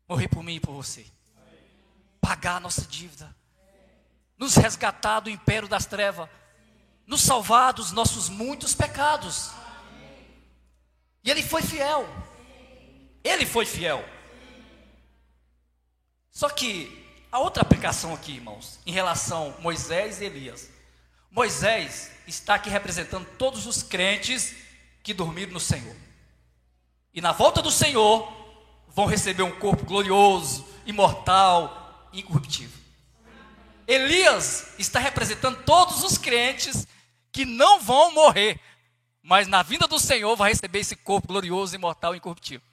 Morrer 0.08 0.26
por 0.26 0.42
mim 0.42 0.54
e 0.54 0.61
por 0.61 0.73
você. 0.73 1.04
Pagar 2.18 2.56
a 2.56 2.61
nossa 2.61 2.80
dívida. 2.80 3.37
Nos 4.38 4.56
resgatar 4.56 5.20
do 5.20 5.28
império 5.28 5.68
das 5.68 5.84
trevas. 5.84 6.30
Nos 7.06 7.20
salvar 7.20 7.75
dos 7.75 7.92
nossos 7.92 8.30
muitos 8.30 8.75
pecados. 8.75 9.50
E 11.23 11.30
ele 11.30 11.42
foi 11.42 11.61
fiel. 11.61 12.08
Ele 13.23 13.44
foi 13.44 13.66
fiel. 13.66 14.02
Só 16.30 16.49
que 16.49 17.06
a 17.30 17.38
outra 17.38 17.61
aplicação 17.61 18.14
aqui, 18.14 18.32
irmãos, 18.32 18.80
em 18.87 18.92
relação 18.92 19.54
a 19.58 19.61
Moisés 19.61 20.23
e 20.23 20.25
Elias. 20.25 20.73
Moisés 21.34 22.12
está 22.28 22.54
aqui 22.54 22.70
representando 22.70 23.26
todos 23.36 23.66
os 23.66 23.82
crentes 23.82 24.54
que 25.02 25.12
dormiram 25.12 25.52
no 25.52 25.58
Senhor. 25.58 25.97
E 27.12 27.20
na 27.20 27.32
volta 27.32 27.60
do 27.60 27.73
Senhor 27.73 28.32
vão 28.86 29.06
receber 29.06 29.42
um 29.42 29.58
corpo 29.58 29.84
glorioso, 29.84 30.64
imortal, 30.86 32.08
incorruptível. 32.12 32.78
Elias 33.84 34.75
está 34.78 35.00
representando 35.00 35.64
todos 35.64 36.04
os 36.04 36.16
crentes 36.16 36.86
que 37.32 37.44
não 37.44 37.80
vão 37.80 38.12
morrer, 38.12 38.60
mas 39.20 39.49
na 39.49 39.60
vinda 39.64 39.88
do 39.88 39.99
Senhor 39.99 40.36
vai 40.36 40.52
receber 40.52 40.78
esse 40.78 40.94
corpo 40.94 41.26
glorioso, 41.26 41.75
imortal 41.75 42.14
e 42.14 42.18
incorruptível. 42.18 42.66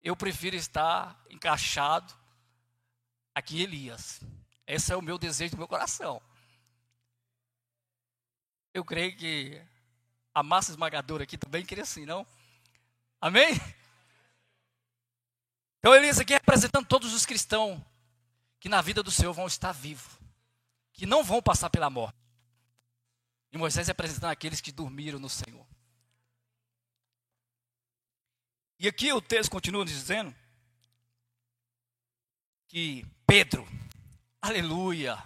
Eu 0.00 0.14
prefiro 0.14 0.54
estar 0.54 1.20
encaixado 1.28 2.14
aqui 3.34 3.60
Elias. 3.60 4.20
Esse 4.72 4.90
é 4.90 4.96
o 4.96 5.02
meu 5.02 5.18
desejo 5.18 5.50
do 5.50 5.58
meu 5.58 5.68
coração. 5.68 6.22
Eu 8.72 8.82
creio 8.82 9.14
que 9.14 9.60
a 10.32 10.42
massa 10.42 10.70
esmagadora 10.70 11.24
aqui 11.24 11.36
também 11.36 11.62
queria 11.62 11.84
assim, 11.84 12.06
não? 12.06 12.26
Amém? 13.20 13.50
Então 15.78 15.94
Elias 15.94 16.18
aqui 16.18 16.32
representando 16.32 16.86
todos 16.86 17.12
os 17.12 17.26
cristãos 17.26 17.78
que 18.58 18.68
na 18.70 18.80
vida 18.80 19.02
do 19.02 19.10
Senhor 19.10 19.34
vão 19.34 19.46
estar 19.46 19.72
vivos, 19.72 20.18
que 20.94 21.04
não 21.04 21.22
vão 21.22 21.42
passar 21.42 21.68
pela 21.68 21.90
morte. 21.90 22.16
E 23.50 23.58
Moisés 23.58 23.88
representando 23.88 24.30
aqueles 24.30 24.62
que 24.62 24.72
dormiram 24.72 25.18
no 25.18 25.28
Senhor. 25.28 25.66
E 28.78 28.88
aqui 28.88 29.12
o 29.12 29.20
texto 29.20 29.50
continua 29.50 29.84
dizendo 29.84 30.34
que 32.68 33.04
Pedro, 33.26 33.68
aleluia, 34.42 35.24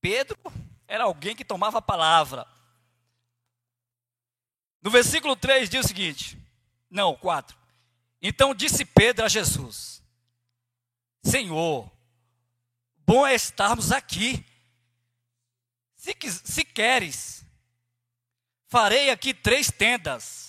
Pedro 0.00 0.38
era 0.88 1.04
alguém 1.04 1.34
que 1.36 1.44
tomava 1.44 1.78
a 1.78 1.82
palavra. 1.82 2.46
No 4.80 4.90
versículo 4.90 5.34
3 5.34 5.68
diz 5.68 5.84
o 5.84 5.88
seguinte: 5.88 6.38
não, 6.88 7.14
4. 7.16 7.58
Então 8.22 8.54
disse 8.54 8.84
Pedro 8.84 9.26
a 9.26 9.28
Jesus: 9.28 10.02
Senhor, 11.22 11.90
bom 12.98 13.26
é 13.26 13.34
estarmos 13.34 13.90
aqui. 13.90 14.46
Se, 15.96 16.16
se 16.44 16.64
queres, 16.64 17.44
farei 18.68 19.10
aqui 19.10 19.34
três 19.34 19.70
tendas 19.70 20.46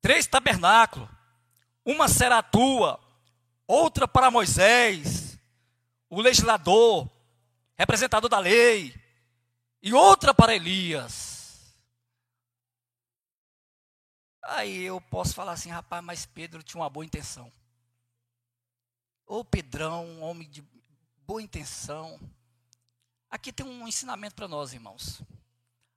três 0.00 0.26
tabernáculos. 0.26 1.08
Uma 1.84 2.08
será 2.08 2.42
tua, 2.42 3.00
outra 3.66 4.06
para 4.06 4.30
Moisés, 4.30 5.19
o 6.10 6.20
legislador, 6.20 7.08
representador 7.76 8.28
da 8.28 8.40
lei, 8.40 8.94
e 9.80 9.94
outra 9.94 10.34
para 10.34 10.54
Elias. 10.54 11.72
Aí 14.42 14.82
eu 14.82 15.00
posso 15.00 15.32
falar 15.32 15.52
assim, 15.52 15.70
rapaz, 15.70 16.04
mas 16.04 16.26
Pedro 16.26 16.62
tinha 16.62 16.82
uma 16.82 16.90
boa 16.90 17.06
intenção. 17.06 17.50
Ô 19.24 19.44
Pedrão, 19.44 20.20
homem 20.20 20.50
de 20.50 20.60
boa 21.24 21.40
intenção. 21.40 22.20
Aqui 23.30 23.52
tem 23.52 23.64
um 23.64 23.86
ensinamento 23.86 24.34
para 24.34 24.48
nós, 24.48 24.72
irmãos. 24.72 25.22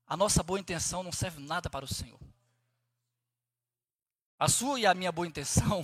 A 0.06 0.15
nossa 0.15 0.43
boa 0.43 0.60
intenção 0.60 1.02
não 1.02 1.12
serve 1.12 1.41
nada 1.41 1.67
para 1.67 1.84
o 1.84 1.88
Senhor. 1.91 2.19
A 4.38 4.47
sua 4.47 4.80
e 4.80 4.86
a 4.86 4.93
minha 4.93 5.12
boa 5.12 5.26
intenção, 5.26 5.84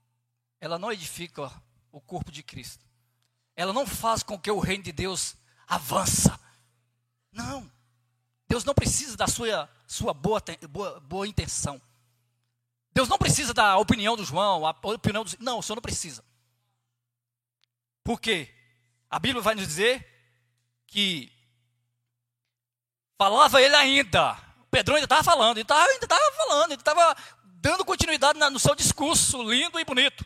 ela 0.58 0.78
não 0.78 0.90
edifica 0.90 1.52
o 1.92 2.00
corpo 2.00 2.32
de 2.32 2.42
Cristo. 2.42 2.85
Ela 3.56 3.72
não 3.72 3.86
faz 3.86 4.22
com 4.22 4.38
que 4.38 4.50
o 4.50 4.60
reino 4.60 4.84
de 4.84 4.92
Deus 4.92 5.34
avança. 5.66 6.38
Não. 7.32 7.70
Deus 8.46 8.64
não 8.64 8.74
precisa 8.74 9.16
da 9.16 9.26
sua, 9.26 9.68
sua 9.86 10.12
boa, 10.12 10.42
boa, 10.68 11.00
boa 11.00 11.26
intenção. 11.26 11.80
Deus 12.92 13.08
não 13.08 13.18
precisa 13.18 13.52
da 13.52 13.76
opinião 13.78 14.16
do 14.16 14.24
João, 14.24 14.66
a 14.66 14.70
opinião 14.70 15.24
do... 15.24 15.32
Não, 15.40 15.58
o 15.58 15.62
Senhor 15.62 15.76
não 15.76 15.82
precisa. 15.82 16.24
Por 18.04 18.20
quê? 18.20 18.54
A 19.10 19.18
Bíblia 19.18 19.42
vai 19.42 19.54
nos 19.54 19.66
dizer 19.66 20.06
que 20.86 21.32
falava 23.18 23.60
ele 23.60 23.74
ainda. 23.74 24.32
O 24.60 24.66
Pedrão 24.70 24.96
ainda 24.96 25.06
estava 25.06 25.24
falando, 25.24 25.58
ainda 25.58 26.04
estava 26.04 26.32
falando, 26.36 26.72
ele 26.72 26.80
estava 26.80 27.16
dando 27.44 27.84
continuidade 27.84 28.38
no 28.38 28.58
seu 28.58 28.74
discurso 28.74 29.42
lindo 29.42 29.80
e 29.80 29.84
bonito. 29.84 30.24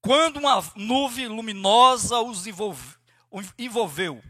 Quando 0.00 0.38
uma 0.38 0.64
nuvem 0.76 1.28
luminosa 1.28 2.20
os 2.20 2.44
envolveu, 3.58 4.22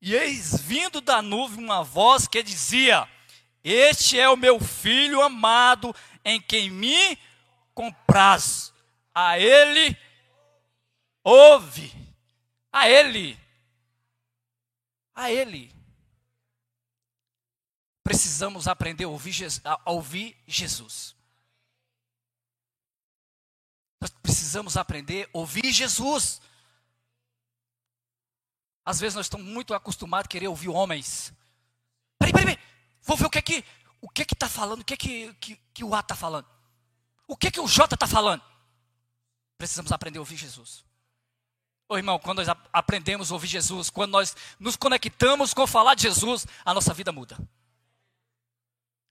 e 0.00 0.14
eis 0.14 0.60
vindo 0.60 1.00
da 1.00 1.22
nuvem 1.22 1.64
uma 1.64 1.82
voz 1.82 2.26
que 2.26 2.42
dizia: 2.42 3.08
Este 3.64 4.18
é 4.18 4.28
o 4.28 4.36
meu 4.36 4.60
filho 4.60 5.22
amado, 5.22 5.94
em 6.24 6.40
quem 6.40 6.70
me 6.70 7.18
compraz. 7.74 8.72
A 9.14 9.38
ele 9.38 9.96
ouve. 11.24 11.92
A 12.72 12.88
ele. 12.88 13.38
A 15.14 15.30
ele 15.32 15.76
precisamos 18.06 18.68
aprender 18.68 19.02
a 19.02 19.08
ouvir, 19.08 19.32
Jesus. 19.32 19.60
A 19.64 19.90
ouvir 19.90 20.36
Jesus. 20.46 21.15
Precisamos 24.22 24.76
aprender 24.76 25.28
a 25.32 25.38
ouvir 25.38 25.72
Jesus. 25.72 26.40
Às 28.84 29.00
vezes 29.00 29.14
nós 29.14 29.26
estamos 29.26 29.46
muito 29.46 29.74
acostumados 29.74 30.26
a 30.26 30.28
querer 30.28 30.48
ouvir 30.48 30.68
homens. 30.68 31.32
Peraí, 32.18 32.32
peraí, 32.32 32.56
peraí. 32.56 32.64
Vou 33.02 33.16
ver 33.16 33.26
o 33.26 33.30
que 33.30 33.38
é 33.38 33.42
que 33.42 33.64
o 34.00 34.08
que 34.08 34.22
é 34.22 34.24
que 34.24 34.34
está 34.34 34.48
falando, 34.48 34.82
o 34.82 34.84
que 34.84 34.94
é 34.94 34.96
que, 34.96 35.34
que, 35.34 35.60
que 35.74 35.84
o 35.84 35.94
A 35.94 36.00
está 36.00 36.14
falando. 36.14 36.46
O 37.26 37.36
que 37.36 37.48
é 37.48 37.50
que 37.50 37.60
o 37.60 37.66
J 37.66 37.94
está 37.94 38.06
falando. 38.06 38.42
Precisamos 39.58 39.90
aprender 39.90 40.18
a 40.18 40.20
ouvir 40.20 40.36
Jesus. 40.36 40.84
Ô 41.88 41.96
irmão, 41.96 42.18
quando 42.18 42.38
nós 42.38 42.48
aprendemos 42.72 43.30
a 43.30 43.34
ouvir 43.34 43.48
Jesus, 43.48 43.90
quando 43.90 44.12
nós 44.12 44.36
nos 44.58 44.76
conectamos 44.76 45.54
com 45.54 45.66
falar 45.66 45.94
de 45.94 46.02
Jesus, 46.02 46.46
a 46.64 46.74
nossa 46.74 46.92
vida 46.92 47.12
muda. 47.12 47.38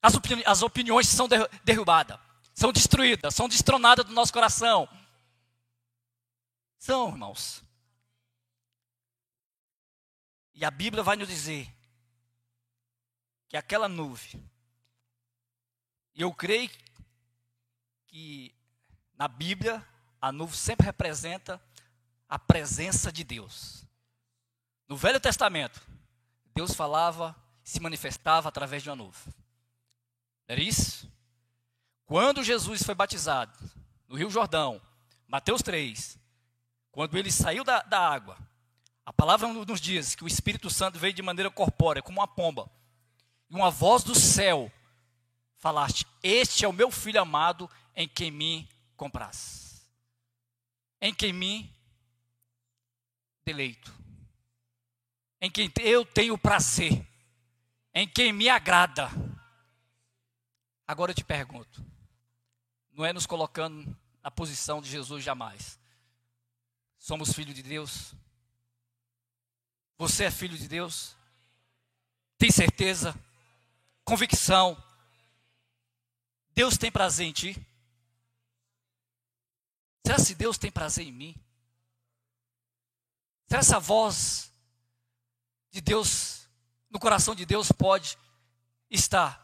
As, 0.01 0.13
opini 0.13 0.43
as 0.45 0.61
opiniões 0.61 1.07
são 1.07 1.27
derrubadas, 1.63 2.19
são 2.55 2.71
destruídas, 2.71 3.35
são 3.35 3.49
destronadas 3.49 4.05
do 4.05 4.13
nosso 4.13 4.31
coração. 4.31 4.87
São, 6.77 7.09
irmãos. 7.09 7.61
E 10.53 10.63
a 10.63 10.71
Bíblia 10.71 11.03
vai 11.03 11.17
nos 11.17 11.27
dizer 11.27 11.69
que 13.49 13.57
aquela 13.57 13.89
nuvem, 13.89 14.41
eu 16.15 16.33
creio 16.33 16.69
que 18.07 18.55
na 19.15 19.27
Bíblia 19.27 19.85
a 20.21 20.31
nuvem 20.31 20.55
sempre 20.55 20.85
representa 20.85 21.61
a 22.29 22.39
presença 22.39 23.11
de 23.11 23.25
Deus. 23.25 23.85
No 24.87 24.95
Velho 24.95 25.19
Testamento, 25.19 25.85
Deus 26.53 26.73
falava, 26.73 27.35
se 27.65 27.81
manifestava 27.81 28.47
através 28.47 28.81
de 28.81 28.89
uma 28.89 28.95
nuvem. 28.95 29.33
Era 30.47 30.61
isso? 30.61 31.11
Quando 32.05 32.43
Jesus 32.43 32.83
foi 32.83 32.93
batizado 32.93 33.57
no 34.07 34.15
Rio 34.15 34.29
Jordão, 34.29 34.79
Mateus 35.27 35.61
3, 35.63 36.19
quando 36.91 37.17
ele 37.17 37.31
saiu 37.31 37.63
da, 37.63 37.81
da 37.81 37.99
água, 37.99 38.37
a 39.05 39.11
palavra 39.11 39.47
nos 39.47 39.81
diz 39.81 40.15
que 40.15 40.23
o 40.23 40.27
Espírito 40.27 40.69
Santo 40.69 40.99
veio 40.99 41.13
de 41.13 41.21
maneira 41.21 41.49
corpórea, 41.49 42.01
como 42.01 42.19
uma 42.19 42.27
pomba. 42.27 42.69
E 43.49 43.55
uma 43.55 43.69
voz 43.69 44.03
do 44.03 44.15
céu 44.15 44.71
falaste: 45.57 46.05
Este 46.23 46.65
é 46.65 46.67
o 46.67 46.73
meu 46.73 46.91
filho 46.91 47.21
amado 47.21 47.69
em 47.95 48.07
quem 48.07 48.31
me 48.31 48.69
compraz. 48.95 49.87
Em 51.01 51.13
quem 51.13 51.33
me 51.33 51.71
deleito. 53.43 53.93
Em 55.41 55.51
quem 55.51 55.71
eu 55.81 56.05
tenho 56.05 56.37
prazer. 56.37 57.05
Em 57.93 58.07
quem 58.07 58.31
me 58.31 58.49
agrada. 58.49 59.09
Agora 60.87 61.11
eu 61.11 61.15
te 61.15 61.23
pergunto: 61.23 61.85
não 62.95 63.05
é 63.05 63.11
nos 63.11 63.25
colocando 63.25 63.95
na 64.23 64.31
posição 64.31 64.81
de 64.81 64.89
Jesus 64.89 65.23
jamais. 65.23 65.77
Somos 66.97 67.33
filhos 67.33 67.53
de 67.53 67.61
Deus? 67.61 68.15
Você 69.97 70.23
é 70.23 70.31
filho 70.31 70.57
de 70.57 70.67
Deus? 70.67 71.15
Tem 72.37 72.49
certeza? 72.49 73.13
Convicção? 74.03 74.81
Deus 76.51 76.77
tem 76.77 76.91
prazer 76.91 77.27
em 77.27 77.33
ti? 77.33 77.67
Será 80.05 80.17
se 80.17 80.33
Deus 80.33 80.57
tem 80.57 80.71
prazer 80.71 81.05
em 81.05 81.11
mim? 81.11 81.35
Será 83.47 83.59
essa 83.59 83.79
voz 83.79 84.53
de 85.69 85.81
Deus, 85.81 86.47
no 86.89 86.99
coração 86.99 87.35
de 87.35 87.45
Deus, 87.45 87.71
pode 87.71 88.17
estar? 88.89 89.43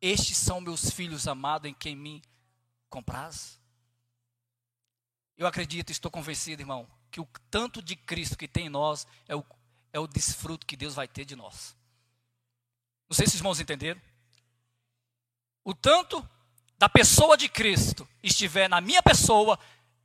Estes 0.00 0.38
são 0.38 0.60
meus 0.60 0.90
filhos 0.90 1.28
amados 1.28 1.68
em 1.68 1.74
quem 1.74 1.94
me 1.94 2.22
compraz? 2.96 3.60
Eu 5.36 5.46
acredito, 5.46 5.92
estou 5.92 6.10
convencido, 6.10 6.62
irmão, 6.62 6.88
que 7.10 7.20
o 7.20 7.28
tanto 7.50 7.82
de 7.82 7.94
Cristo 7.94 8.38
que 8.38 8.48
tem 8.48 8.66
em 8.66 8.70
nós 8.70 9.06
é 9.28 9.36
o 9.36 9.44
é 9.92 9.98
o 9.98 10.06
desfruto 10.06 10.66
que 10.66 10.76
Deus 10.76 10.94
vai 10.94 11.08
ter 11.08 11.24
de 11.24 11.34
nós. 11.34 11.74
Não 13.08 13.16
sei 13.16 13.26
se 13.26 13.34
os 13.34 13.40
irmãos 13.40 13.60
entenderam. 13.60 14.00
O 15.64 15.74
tanto 15.74 16.26
da 16.76 16.86
pessoa 16.86 17.34
de 17.34 17.48
Cristo 17.48 18.06
estiver 18.22 18.68
na 18.68 18.78
minha 18.78 19.02
pessoa, 19.02 19.58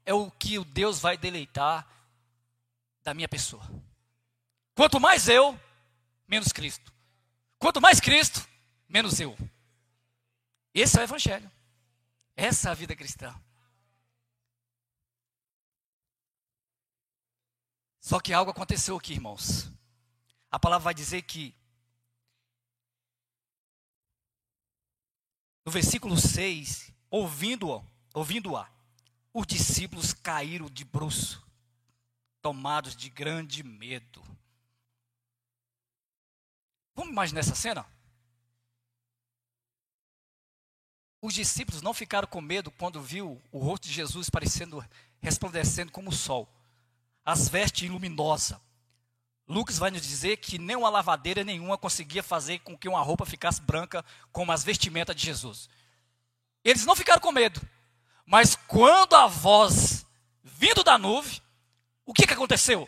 é 0.06 0.14
o 0.14 0.32
que 0.32 0.58
o 0.58 0.64
Deus 0.64 1.00
vai 1.00 1.18
deleitar 1.18 1.86
da 3.04 3.14
minha 3.14 3.28
pessoa. 3.28 3.70
Quanto 4.74 4.98
mais 4.98 5.28
eu, 5.28 5.60
menos 6.26 6.54
Cristo. 6.54 6.94
Quanto 7.60 7.82
mais 7.82 8.00
Cristo, 8.00 8.48
menos 8.88 9.20
eu. 9.20 9.38
Esse 10.74 10.98
é 10.98 11.02
o 11.02 11.04
Evangelho. 11.04 11.52
Essa 12.42 12.70
é 12.70 12.72
a 12.72 12.74
vida 12.74 12.96
cristã. 12.96 13.40
Só 18.00 18.20
que 18.20 18.34
algo 18.34 18.50
aconteceu 18.50 18.98
aqui, 18.98 19.14
irmãos. 19.14 19.72
A 20.50 20.58
palavra 20.58 20.86
vai 20.86 20.94
dizer 20.96 21.22
que 21.22 21.56
no 25.64 25.72
versículo 25.72 26.18
6, 26.18 26.92
ouvindo-a, 27.12 27.86
ouvindo-a, 28.12 28.68
os 29.32 29.46
discípulos 29.46 30.12
caíram 30.12 30.68
de 30.68 30.84
bruço, 30.84 31.48
tomados 32.42 32.96
de 32.96 33.12
grande 33.12 33.62
medo. 33.62 34.20
Vamos 36.96 37.12
imaginar 37.12 37.42
essa 37.42 37.54
cena? 37.54 37.86
Os 41.22 41.34
discípulos 41.34 41.82
não 41.82 41.94
ficaram 41.94 42.28
com 42.28 42.42
medo 42.42 42.72
quando 42.72 43.02
viu 43.02 43.42
o 43.52 43.60
rosto 43.60 43.88
de 43.88 43.94
Jesus 43.94 44.30
parecendo 44.30 44.84
resplandecendo 45.22 45.92
como 45.92 46.10
o 46.10 46.14
sol, 46.14 46.50
as 47.24 47.48
vestes 47.48 47.88
luminosas, 47.88 48.58
Lucas 49.52 49.78
vai 49.78 49.92
nos 49.92 50.02
dizer 50.02 50.38
que 50.38 50.58
nem 50.58 50.78
uma 50.78 50.90
lavadeira 50.90 51.44
nenhuma 51.44 51.78
conseguia 51.78 52.24
fazer 52.24 52.60
com 52.60 52.78
que 52.78 52.88
uma 52.88 53.02
roupa 53.02 53.26
ficasse 53.26 53.62
branca 53.62 54.04
como 54.32 54.52
as 54.52 54.64
vestimentas 54.64 55.14
de 55.14 55.26
Jesus. 55.26 55.70
Eles 56.64 56.86
não 56.86 56.96
ficaram 56.96 57.20
com 57.20 57.34
medo. 57.34 57.62
Mas 58.26 58.56
quando 58.56 59.14
a 59.14 59.28
voz 59.28 60.06
vindo 60.42 60.86
da 60.86 60.98
nuvem, 60.98 61.42
o 62.06 62.14
que, 62.14 62.26
que 62.26 62.34
aconteceu? 62.34 62.88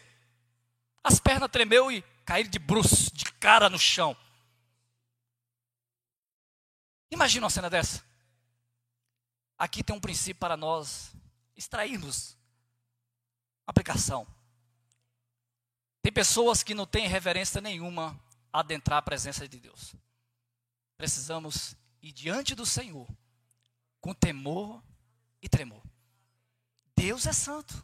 As 1.03 1.19
pernas 1.19 1.51
tremeu 1.51 1.91
e 1.91 2.01
caíram 2.23 2.49
de 2.49 2.59
bruços, 2.59 3.11
de 3.11 3.25
cara 3.25 3.69
no 3.69 3.77
chão. 3.77 4.15
Imagina 7.11 7.43
uma 7.43 7.49
cena 7.49 7.69
dessa. 7.69 8.01
Aqui 9.63 9.81
tem 9.81 9.95
um 9.95 9.99
princípio 9.99 10.41
para 10.41 10.57
nós 10.57 11.13
extrairmos 11.55 12.37
aplicação. 13.65 14.27
Tem 16.01 16.11
pessoas 16.11 16.61
que 16.61 16.73
não 16.73 16.85
têm 16.85 17.07
reverência 17.07 17.61
nenhuma 17.61 18.21
a 18.51 18.59
adentrar 18.59 18.97
a 18.97 19.01
presença 19.01 19.47
de 19.47 19.57
Deus. 19.61 19.95
Precisamos 20.97 21.77
ir 22.01 22.11
diante 22.11 22.53
do 22.55 22.65
Senhor 22.65 23.07
com 24.01 24.13
temor 24.13 24.83
e 25.41 25.47
tremor. 25.47 25.81
Deus 26.93 27.25
é 27.25 27.31
santo. 27.31 27.81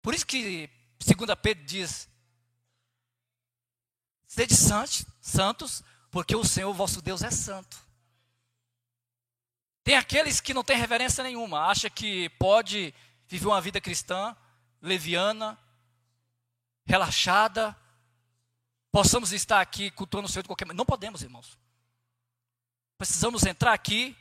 Por 0.00 0.14
isso 0.14 0.26
que 0.26 0.70
2 1.04 1.38
Pedro 1.42 1.66
diz: 1.66 2.08
Sede 4.26 4.56
santos, 4.56 5.04
santos, 5.20 5.84
porque 6.10 6.34
o 6.34 6.46
Senhor 6.46 6.72
vosso 6.72 7.02
Deus 7.02 7.22
é 7.22 7.30
santo. 7.30 7.89
Tem 9.90 9.96
aqueles 9.96 10.40
que 10.40 10.54
não 10.54 10.62
têm 10.62 10.76
reverência 10.76 11.24
nenhuma, 11.24 11.66
acha 11.66 11.90
que 11.90 12.28
pode 12.38 12.94
viver 13.26 13.48
uma 13.48 13.60
vida 13.60 13.80
cristã 13.80 14.36
leviana, 14.80 15.58
relaxada, 16.86 17.76
possamos 18.92 19.32
estar 19.32 19.60
aqui 19.60 19.90
cultuando 19.90 20.28
o 20.28 20.30
Senhor 20.30 20.44
de 20.44 20.48
qualquer 20.48 20.64
maneira. 20.64 20.78
Não 20.78 20.86
podemos, 20.86 21.22
irmãos. 21.22 21.58
Precisamos 22.96 23.42
entrar 23.42 23.72
aqui, 23.72 24.16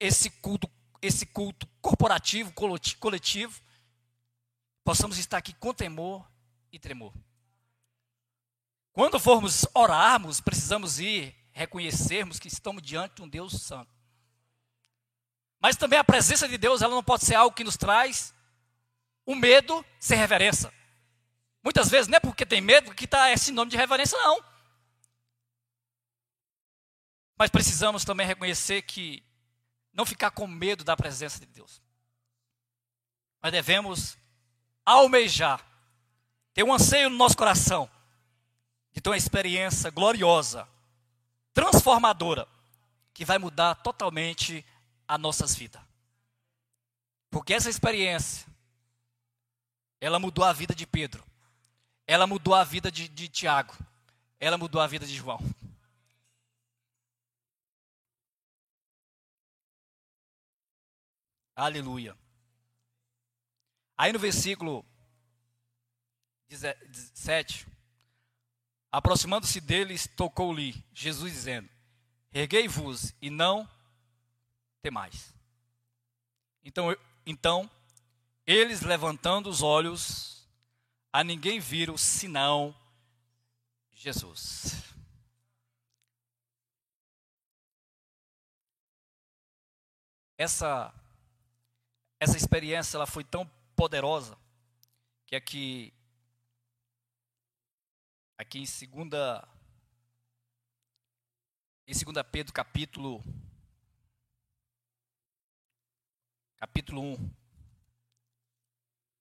esse 0.00 0.30
culto, 0.30 0.70
esse 1.02 1.26
culto 1.26 1.66
corporativo, 1.82 2.50
coletivo, 2.98 3.60
possamos 4.84 5.18
estar 5.18 5.36
aqui 5.36 5.52
com 5.52 5.74
temor 5.74 6.26
e 6.72 6.78
tremor. 6.78 7.12
Quando 8.90 9.20
formos 9.20 9.66
orarmos, 9.74 10.40
precisamos 10.40 10.98
ir 10.98 11.36
reconhecermos 11.52 12.38
que 12.38 12.48
estamos 12.48 12.82
diante 12.82 13.16
de 13.16 13.22
um 13.22 13.28
Deus 13.28 13.52
santo. 13.60 13.97
Mas 15.60 15.76
também 15.76 15.98
a 15.98 16.04
presença 16.04 16.48
de 16.48 16.56
Deus, 16.56 16.82
ela 16.82 16.94
não 16.94 17.02
pode 17.02 17.24
ser 17.24 17.34
algo 17.34 17.54
que 17.54 17.64
nos 17.64 17.76
traz 17.76 18.32
o 19.26 19.34
medo 19.34 19.84
sem 19.98 20.16
reverência. 20.16 20.72
Muitas 21.62 21.88
vezes 21.88 22.08
não 22.08 22.16
é 22.16 22.20
porque 22.20 22.46
tem 22.46 22.60
medo 22.60 22.94
que 22.94 23.04
está 23.04 23.30
esse 23.32 23.52
nome 23.52 23.70
de 23.70 23.76
reverência, 23.76 24.16
não. 24.18 24.42
Mas 27.36 27.50
precisamos 27.50 28.04
também 28.04 28.26
reconhecer 28.26 28.82
que 28.82 29.22
não 29.92 30.06
ficar 30.06 30.30
com 30.30 30.46
medo 30.46 30.84
da 30.84 30.96
presença 30.96 31.40
de 31.40 31.46
Deus. 31.46 31.82
Mas 33.42 33.52
devemos 33.52 34.16
almejar, 34.84 35.64
ter 36.54 36.62
um 36.62 36.72
anseio 36.72 37.10
no 37.10 37.16
nosso 37.16 37.36
coração 37.36 37.90
de 38.92 39.00
ter 39.00 39.10
uma 39.10 39.16
experiência 39.16 39.90
gloriosa, 39.90 40.66
transformadora, 41.52 42.48
que 43.12 43.24
vai 43.24 43.38
mudar 43.38 43.74
totalmente 43.76 44.64
as 45.08 45.18
nossas 45.18 45.54
vidas. 45.54 45.82
Porque 47.30 47.54
essa 47.54 47.70
experiência, 47.70 48.46
ela 50.00 50.18
mudou 50.18 50.44
a 50.44 50.52
vida 50.52 50.74
de 50.74 50.86
Pedro. 50.86 51.24
Ela 52.06 52.26
mudou 52.26 52.54
a 52.54 52.62
vida 52.62 52.92
de, 52.92 53.08
de 53.08 53.28
Tiago. 53.28 53.74
Ela 54.38 54.58
mudou 54.58 54.80
a 54.80 54.86
vida 54.86 55.06
de 55.06 55.14
João. 55.14 55.40
Aleluia. 61.56 62.16
Aí 63.96 64.12
no 64.12 64.18
versículo 64.18 64.86
17, 66.48 67.66
aproximando-se 68.92 69.60
deles, 69.60 70.06
tocou-lhe 70.06 70.84
Jesus 70.94 71.32
dizendo: 71.32 71.68
Erguei-vos 72.32 73.12
e 73.20 73.28
não 73.28 73.68
temais. 74.82 75.34
Então, 76.62 76.94
então, 77.24 77.70
eles 78.46 78.82
levantando 78.82 79.48
os 79.48 79.62
olhos, 79.62 80.48
a 81.12 81.22
ninguém 81.22 81.60
viram 81.60 81.96
senão 81.96 82.74
Jesus. 83.92 84.84
Essa 90.36 90.94
essa 92.20 92.36
experiência 92.36 92.96
ela 92.96 93.06
foi 93.06 93.24
tão 93.24 93.46
poderosa 93.76 94.38
que 95.26 95.36
aqui 95.36 95.92
aqui 98.36 98.60
em 98.60 98.66
segunda 98.66 99.46
em 101.86 101.94
segunda 101.94 102.22
Pedro 102.22 102.52
capítulo 102.52 103.22
capítulo 106.58 107.00
1 107.00 107.30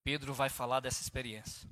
Pedro 0.03 0.33
vai 0.33 0.49
falar 0.49 0.79
dessa 0.79 1.01
experiência. 1.01 1.69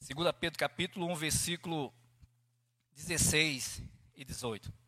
Segunda 0.00 0.32
Pedro 0.32 0.58
capítulo 0.58 1.06
1, 1.06 1.14
versículo 1.14 1.94
16 2.92 3.88
e 4.14 4.24
18. 4.24 4.85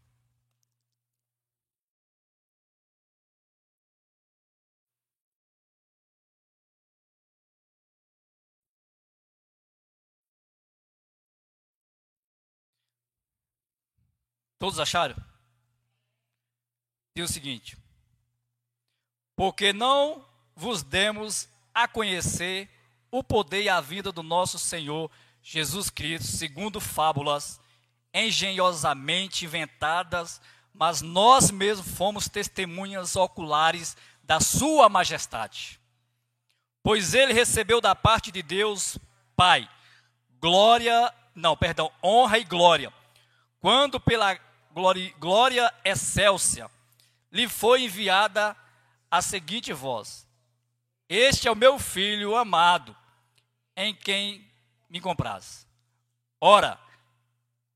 Todos 14.59 14.81
acharam? 14.81 15.17
Diz 17.15 17.31
o 17.31 17.33
seguinte: 17.33 17.77
Porque 19.37 19.73
não 19.73 20.25
vos 20.55 20.83
demos 20.83 21.49
a 21.73 21.87
conhecer 21.87 22.69
o 23.11 23.23
poder 23.23 23.63
e 23.63 23.69
a 23.69 23.81
vida 23.81 24.11
do 24.11 24.23
nosso 24.23 24.59
Senhor 24.59 25.11
Jesus 25.43 25.89
Cristo, 25.89 26.27
segundo 26.27 26.81
fábulas 26.81 27.61
engenhosamente 28.13 29.45
inventadas, 29.45 30.41
mas 30.75 31.03
nós 31.03 31.51
mesmos 31.51 31.97
fomos 31.97 32.29
testemunhas 32.29 33.17
oculares 33.17 33.97
da 34.23 34.41
Sua 34.41 34.89
Majestade. 34.89 35.81
Pois 36.83 37.15
ele 37.15 37.33
recebeu 37.33 37.81
da 37.81 37.95
parte 37.95 38.31
de 38.31 38.43
Deus, 38.43 38.99
Pai, 39.37 39.69
glória, 40.41 41.15
não, 41.35 41.57
perdão, 41.57 41.93
honra 42.03 42.39
e 42.39 42.45
glória, 42.45 42.93
quando 43.61 44.01
pela 44.01 44.37
glória, 44.79 45.13
glória 45.19 45.75
excelsa, 45.85 46.71
lhe 47.33 47.49
foi 47.49 47.83
enviada 47.83 48.57
a 49.11 49.21
seguinte 49.21 49.73
voz: 49.73 50.25
Este 51.09 51.49
é 51.49 51.51
o 51.51 51.57
meu 51.57 51.81
filho 51.81 52.37
amado, 52.37 52.97
em 53.77 53.93
quem 53.93 54.49
me 54.89 55.01
compraz. 55.01 55.67
Ora, 56.41 56.79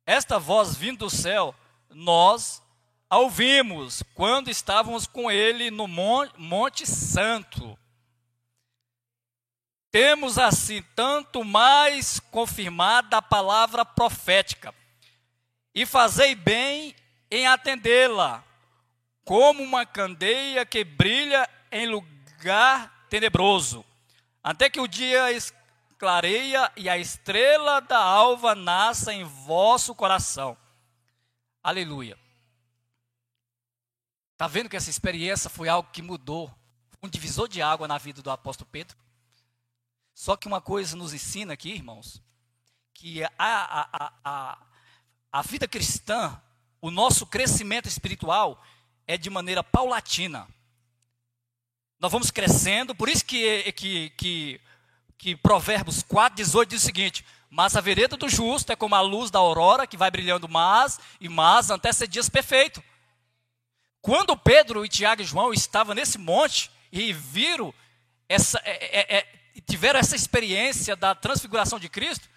esta 0.07 0.39
voz 0.39 0.77
vindo 0.77 0.99
do 0.99 1.11
céu, 1.11 1.53
nós 1.91 2.63
a 3.11 3.19
ouvimos 3.19 4.05
quando 4.15 4.49
estávamos 4.49 5.05
com 5.05 5.29
ele 5.29 5.73
no 5.73 5.89
Monte 5.89 6.87
Santo. 6.87 7.77
Temos 9.91 10.39
assim 10.39 10.83
tanto 10.95 11.45
mais 11.45 12.21
confirmada 12.31 13.17
a 13.17 13.23
palavra 13.23 13.85
profética 13.85 14.73
e 15.75 15.87
fazei 15.87 16.35
bem 16.35 16.95
em 17.31 17.47
atendê-la, 17.47 18.45
como 19.25 19.63
uma 19.63 19.87
candeia 19.87 20.67
que 20.67 20.85
brilha 20.85 21.49
em 21.71 21.87
lugar 21.87 23.07
tenebroso, 23.09 23.85
até 24.43 24.69
que 24.69 24.81
o 24.81 24.89
dia 24.89 25.31
clareia 25.99 26.71
e 26.77 26.89
a 26.89 26.99
estrela 26.99 27.81
da 27.81 27.99
alva 27.99 28.55
nasça 28.55 29.15
em 29.15 29.23
vosso 29.23 29.95
coração. 29.95 30.57
Aleluia. 31.63 32.19
Está 34.33 34.49
vendo 34.49 34.69
que 34.69 34.77
essa 34.77 34.91
experiência 34.91 35.49
foi 35.49 35.69
algo 35.69 35.89
que 35.93 36.03
mudou, 36.03 36.53
um 37.01 37.09
divisor 37.09 37.49
de 37.49 37.63
água 37.63 37.87
na 37.87 37.99
vida 37.99 38.21
do 38.21 38.31
apóstolo 38.31 38.69
Pedro? 38.73 38.97
Só 40.13 40.37
que 40.37 40.49
uma 40.49 40.61
coisa 40.61 40.97
nos 40.97 41.15
ensina 41.15 41.53
aqui, 41.55 41.71
irmãos, 41.71 42.21
que 42.93 43.23
a, 43.25 43.31
a, 43.39 43.89
a, 43.93 44.13
a 44.25 44.59
a 45.33 45.41
vida 45.41 45.67
cristã, 45.67 46.39
o 46.81 46.91
nosso 46.91 47.25
crescimento 47.25 47.89
espiritual 47.89 48.63
é 49.07 49.17
de 49.17 49.31
maneira 49.31 49.65
paulatina. 49.65 50.47
Nós 51.99 52.13
vamos 52.13 52.31
crescendo, 52.31 52.95
por 52.95 53.09
isso 53.09 53.25
que, 53.25 53.73
que, 53.73 54.11
que, 54.11 54.61
que 55.17 55.37
Provérbios 55.37 56.03
4, 56.03 56.37
18 56.37 56.69
diz 56.69 56.83
o 56.83 56.85
seguinte: 56.85 57.25
Mas 57.49 57.77
a 57.77 57.81
vereda 57.81 58.17
do 58.17 58.29
justo 58.29 58.73
é 58.73 58.77
como 58.77 58.95
a 58.95 59.01
luz 59.01 59.31
da 59.31 59.39
aurora 59.39 59.87
que 59.87 59.97
vai 59.97 60.11
brilhando 60.11 60.49
mais 60.49 61.01
e 61.21 61.29
mais 61.29 61.71
até 61.71 61.93
ser 61.93 62.09
dias 62.09 62.29
perfeito. 62.29 62.83
Quando 64.03 64.37
Pedro 64.37 64.85
e 64.85 64.89
Tiago 64.89 65.23
e 65.23 65.25
João 65.25 65.55
estavam 65.55 65.95
nesse 65.95 66.19
monte 66.19 66.71
e 66.91 67.13
viram 67.13 67.73
essa, 68.29 68.61
é, 68.65 69.01
é, 69.01 69.19
é, 69.19 69.27
tiveram 69.65 70.01
essa 70.01 70.17
experiência 70.17 70.97
da 70.97 71.15
transfiguração 71.15 71.79
de 71.79 71.89
Cristo, 71.89 72.29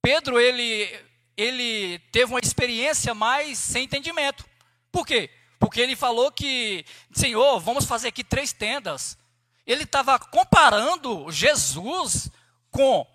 Pedro 0.00 0.40
ele 0.40 1.07
ele 1.38 2.00
teve 2.10 2.32
uma 2.32 2.40
experiência 2.40 3.14
mais 3.14 3.56
sem 3.58 3.84
entendimento. 3.84 4.44
Por 4.90 5.06
quê? 5.06 5.30
Porque 5.60 5.80
ele 5.80 5.94
falou 5.94 6.32
que, 6.32 6.84
Senhor, 7.12 7.60
vamos 7.60 7.84
fazer 7.84 8.08
aqui 8.08 8.24
três 8.24 8.52
tendas. 8.52 9.16
Ele 9.64 9.84
estava 9.84 10.18
comparando 10.18 11.30
Jesus 11.30 12.28
com, 12.72 13.06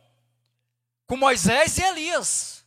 com 1.05 1.17
Moisés 1.17 1.77
e 1.77 1.83
Elias. 1.83 2.65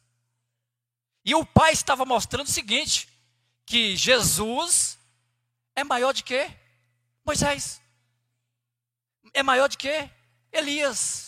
E 1.24 1.34
o 1.34 1.46
pai 1.46 1.72
estava 1.72 2.04
mostrando 2.04 2.46
o 2.46 2.52
seguinte: 2.52 3.08
que 3.64 3.96
Jesus 3.96 4.98
é 5.74 5.82
maior 5.82 6.12
de 6.12 6.22
que 6.22 6.50
Moisés. 7.24 7.80
É 9.32 9.42
maior 9.42 9.68
de 9.68 9.78
que 9.78 10.10
Elias. 10.52 11.25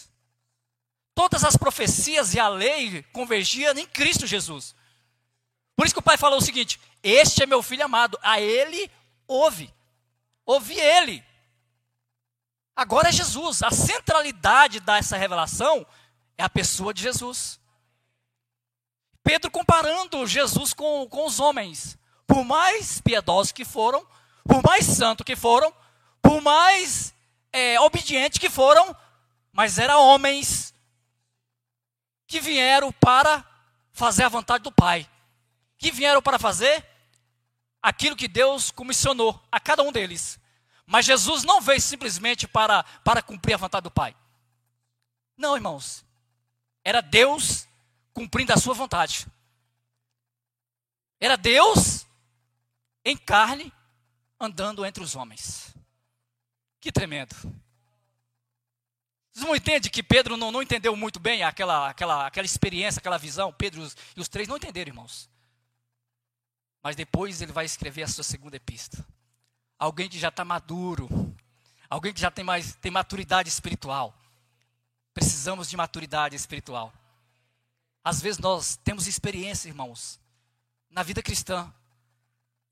Todas 1.18 1.42
as 1.42 1.56
profecias 1.56 2.32
e 2.32 2.38
a 2.38 2.48
lei 2.48 3.02
convergiam 3.12 3.76
em 3.76 3.84
Cristo 3.84 4.24
Jesus. 4.24 4.72
Por 5.74 5.84
isso 5.84 5.92
que 5.92 5.98
o 5.98 6.02
pai 6.02 6.16
falou 6.16 6.38
o 6.38 6.40
seguinte: 6.40 6.80
Este 7.02 7.42
é 7.42 7.46
meu 7.46 7.60
filho 7.60 7.84
amado, 7.84 8.16
a 8.22 8.40
ele 8.40 8.88
ouve. 9.26 9.74
Ouve 10.46 10.78
ele. 10.78 11.24
Agora 12.76 13.08
é 13.08 13.12
Jesus. 13.12 13.64
A 13.64 13.72
centralidade 13.72 14.78
dessa 14.78 15.16
revelação 15.16 15.84
é 16.36 16.44
a 16.44 16.48
pessoa 16.48 16.94
de 16.94 17.02
Jesus. 17.02 17.58
Pedro 19.24 19.50
comparando 19.50 20.24
Jesus 20.24 20.72
com, 20.72 21.08
com 21.08 21.26
os 21.26 21.40
homens. 21.40 21.98
Por 22.28 22.44
mais 22.44 23.00
piedosos 23.00 23.50
que 23.50 23.64
foram, 23.64 24.06
por 24.44 24.62
mais 24.62 24.86
santos 24.86 25.24
que 25.24 25.34
foram, 25.34 25.74
por 26.22 26.40
mais 26.40 27.12
é, 27.52 27.80
obedientes 27.80 28.38
que 28.38 28.48
foram, 28.48 28.96
mas 29.52 29.80
eram 29.80 30.00
homens 30.00 30.72
que 32.28 32.40
vieram 32.40 32.92
para 32.92 33.44
fazer 33.90 34.22
a 34.22 34.28
vontade 34.28 34.62
do 34.62 34.70
Pai, 34.70 35.10
que 35.78 35.90
vieram 35.90 36.22
para 36.22 36.38
fazer 36.38 36.86
aquilo 37.82 38.14
que 38.14 38.28
Deus 38.28 38.70
comissionou 38.70 39.42
a 39.50 39.58
cada 39.58 39.82
um 39.82 39.90
deles. 39.90 40.38
Mas 40.86 41.06
Jesus 41.06 41.42
não 41.42 41.60
veio 41.60 41.80
simplesmente 41.80 42.46
para, 42.46 42.82
para 43.02 43.22
cumprir 43.22 43.54
a 43.54 43.58
vontade 43.58 43.84
do 43.84 43.90
Pai. 43.90 44.14
Não, 45.36 45.56
irmãos. 45.56 46.04
Era 46.84 47.00
Deus 47.00 47.66
cumprindo 48.12 48.52
a 48.52 48.56
sua 48.56 48.74
vontade. 48.74 49.26
Era 51.18 51.36
Deus 51.36 52.06
em 53.04 53.16
carne 53.16 53.72
andando 54.38 54.84
entre 54.84 55.02
os 55.02 55.16
homens. 55.16 55.74
Que 56.80 56.92
tremendo. 56.92 57.34
Vocês 59.38 59.46
não 59.46 59.54
entendem 59.54 59.88
que 59.88 60.02
Pedro 60.02 60.36
não, 60.36 60.50
não 60.50 60.60
entendeu 60.60 60.96
muito 60.96 61.20
bem 61.20 61.44
aquela, 61.44 61.90
aquela, 61.90 62.26
aquela 62.26 62.44
experiência, 62.44 62.98
aquela 62.98 63.16
visão? 63.16 63.52
Pedro 63.52 63.88
e 64.16 64.20
os, 64.20 64.28
três 64.28 64.48
não 64.48 64.56
entenderam, 64.56 64.88
irmãos. 64.88 65.30
Mas 66.82 66.96
depois 66.96 67.40
ele 67.40 67.52
vai 67.52 67.64
escrever 67.64 68.02
a 68.02 68.08
sua 68.08 68.24
segunda 68.24 68.56
epístola. 68.56 69.06
Alguém 69.78 70.08
que 70.08 70.18
já 70.18 70.26
está 70.26 70.44
maduro, 70.44 71.08
alguém 71.88 72.12
que 72.12 72.20
já 72.20 72.32
tem 72.32 72.44
mais 72.44 72.74
tem 72.80 72.90
maturidade 72.90 73.48
espiritual. 73.48 74.12
Precisamos 75.14 75.70
de 75.70 75.76
maturidade 75.76 76.34
espiritual. 76.34 76.92
Às 78.02 78.20
vezes 78.20 78.40
nós 78.40 78.74
temos 78.82 79.06
experiência, 79.06 79.68
irmãos, 79.68 80.18
na 80.90 81.04
vida 81.04 81.22
cristã. 81.22 81.72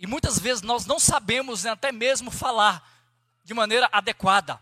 E 0.01 0.07
muitas 0.07 0.37
vezes 0.37 0.63
nós 0.63 0.85
não 0.85 0.99
sabemos 0.99 1.65
até 1.65 1.93
mesmo 1.93 2.29
falar 2.29 2.85
de 3.45 3.55
maneira 3.55 3.89
adequada, 3.93 4.61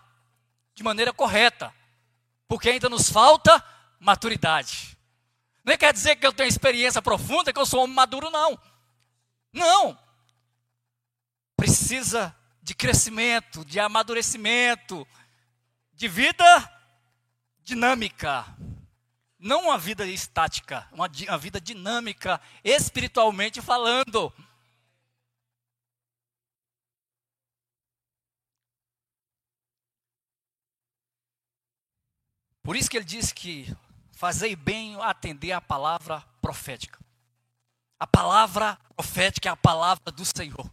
de 0.75 0.83
maneira 0.83 1.11
correta, 1.11 1.73
porque 2.49 2.71
ainda 2.71 2.89
nos 2.89 3.11
falta 3.11 3.63
maturidade. 3.99 4.97
Nem 5.65 5.79
quer 5.79 5.93
dizer 5.93 6.17
que 6.17 6.27
eu 6.27 6.33
tenho 6.33 6.49
experiência 6.49 7.01
profunda, 7.01 7.53
que 7.53 7.59
eu 7.59 7.67
sou 7.67 7.83
homem 7.83 7.97
maduro, 7.97 8.31
não. 8.31 8.59
Não. 9.53 9.99
Precisa 11.57 12.37
de 12.63 12.75
crescimento, 12.75 13.65
de 13.65 13.81
amadurecimento, 13.81 15.07
de 15.93 16.09
vida 16.09 16.45
dinâmica. 17.63 18.45
Não 19.39 19.65
uma 19.65 19.79
vida 19.79 20.07
estática, 20.07 20.87
uma, 20.93 21.11
uma 21.29 21.39
vida 21.39 21.61
dinâmica, 21.61 22.41
espiritualmente 22.63 23.63
falando. 23.63 24.33
Por 32.65 32.75
isso 32.75 32.89
que 32.89 32.97
ele 32.97 33.05
diz 33.05 33.31
que 33.31 33.71
fazei 34.13 34.57
bem 34.57 34.99
atender 35.03 35.53
a 35.53 35.61
palavra 35.61 36.25
profética. 36.41 36.99
A 38.01 38.07
palavra 38.07 38.79
profética 38.97 39.51
é 39.51 39.53
a 39.53 39.57
palavra 39.57 40.11
do 40.11 40.25
Senhor. 40.25 40.73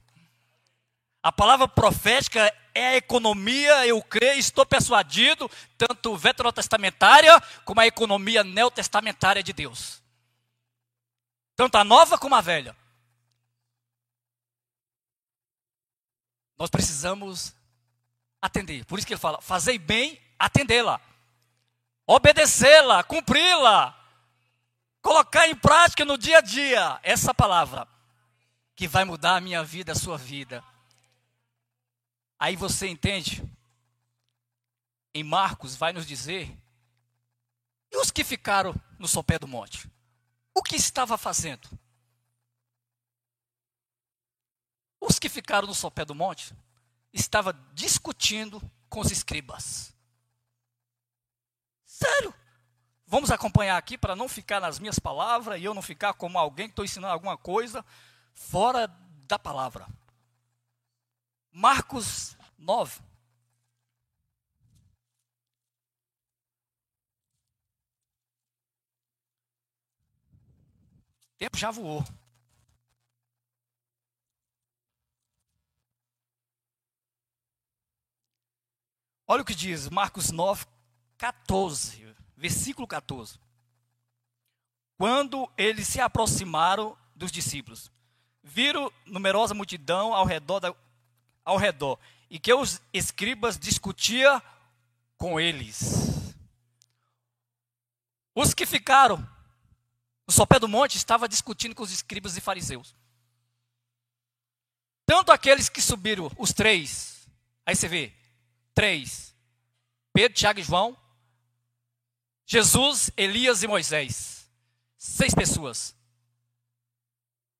A 1.21 1.33
palavra 1.33 1.67
profética 1.67 2.41
é 2.73 2.87
a 2.87 2.95
economia, 2.95 3.85
eu 3.85 4.01
creio, 4.01 4.39
estou 4.39 4.65
persuadido, 4.65 5.51
tanto 5.77 6.15
veterotestamentária 6.15 7.39
como 7.65 7.81
a 7.81 7.85
economia 7.85 8.41
neotestamentária 8.41 9.43
de 9.43 9.51
Deus. 9.51 10.01
Tanto 11.57 11.75
a 11.75 11.83
nova 11.83 12.17
como 12.17 12.35
a 12.35 12.41
velha. 12.41 12.73
Nós 16.57 16.69
precisamos 16.69 17.53
atender. 18.41 18.85
Por 18.85 18.97
isso 18.97 19.05
que 19.05 19.13
ele 19.13 19.19
fala: 19.19 19.41
fazei 19.41 19.77
bem 19.77 20.17
atendê-la 20.39 21.10
obedecê-la, 22.11 23.03
cumpri-la, 23.03 23.97
colocar 25.01 25.47
em 25.47 25.55
prática 25.55 26.03
no 26.03 26.17
dia 26.17 26.39
a 26.39 26.41
dia 26.41 26.99
essa 27.03 27.33
palavra 27.33 27.87
que 28.75 28.85
vai 28.85 29.05
mudar 29.05 29.37
a 29.37 29.41
minha 29.41 29.63
vida, 29.63 29.93
a 29.93 29.95
sua 29.95 30.17
vida. 30.17 30.61
Aí 32.37 32.57
você 32.57 32.87
entende? 32.87 33.41
Em 35.13 35.23
Marcos 35.23 35.77
vai 35.77 35.93
nos 35.93 36.05
dizer 36.05 36.53
e 37.89 37.97
os 37.97 38.11
que 38.11 38.25
ficaram 38.25 38.75
no 38.99 39.07
sopé 39.07 39.39
do 39.39 39.47
monte? 39.47 39.89
O 40.53 40.61
que 40.61 40.75
estava 40.75 41.17
fazendo? 41.17 41.69
Os 44.99 45.17
que 45.17 45.29
ficaram 45.29 45.67
no 45.67 45.73
sopé 45.73 46.03
do 46.03 46.15
monte 46.15 46.53
estava 47.13 47.53
discutindo 47.73 48.61
com 48.89 48.99
os 48.99 49.11
escribas. 49.11 49.93
Sério. 52.01 52.33
Vamos 53.05 53.29
acompanhar 53.29 53.77
aqui 53.77 53.97
para 53.97 54.15
não 54.15 54.27
ficar 54.27 54.59
nas 54.59 54.79
minhas 54.79 54.97
palavras 54.97 55.59
e 55.59 55.63
eu 55.63 55.73
não 55.73 55.81
ficar 55.81 56.13
como 56.13 56.39
alguém 56.39 56.67
que 56.67 56.71
estou 56.71 56.85
ensinando 56.85 57.13
alguma 57.13 57.37
coisa 57.37 57.85
fora 58.33 58.87
da 59.27 59.37
palavra. 59.37 59.85
Marcos 61.51 62.35
9. 62.57 62.99
O 71.33 71.37
tempo 71.37 71.57
já 71.57 71.69
voou. 71.69 72.03
Olha 79.31 79.43
o 79.43 79.45
que 79.45 79.55
diz 79.55 79.87
Marcos 79.87 80.29
9, 80.29 80.65
14, 81.21 82.15
versículo 82.35 82.87
14. 82.87 83.39
Quando 84.97 85.47
eles 85.55 85.87
se 85.87 86.01
aproximaram 86.01 86.97
dos 87.15 87.31
discípulos, 87.31 87.91
viram 88.41 88.91
numerosa 89.05 89.53
multidão 89.53 90.15
ao 90.15 90.25
redor, 90.25 90.59
da, 90.59 90.75
ao 91.45 91.57
redor 91.57 91.99
e 92.27 92.39
que 92.39 92.51
os 92.51 92.81
escribas 92.91 93.59
discutiam 93.59 94.41
com 95.15 95.39
eles. 95.39 96.33
Os 98.33 98.55
que 98.55 98.65
ficaram 98.65 99.17
no 100.25 100.33
sopé 100.33 100.57
do 100.57 100.67
monte 100.67 100.97
estavam 100.97 101.27
discutindo 101.27 101.75
com 101.75 101.83
os 101.83 101.91
escribas 101.91 102.35
e 102.35 102.41
fariseus. 102.41 102.95
Tanto 105.05 105.31
aqueles 105.31 105.69
que 105.69 105.83
subiram, 105.83 106.31
os 106.35 106.51
três, 106.51 107.29
aí 107.63 107.75
você 107.75 107.87
vê, 107.87 108.11
três, 108.73 109.35
Pedro, 110.11 110.35
Tiago 110.35 110.59
e 110.59 110.63
João, 110.63 110.97
Jesus, 112.51 113.09
Elias 113.15 113.63
e 113.63 113.67
Moisés. 113.67 114.45
Seis 114.97 115.33
pessoas. 115.33 115.95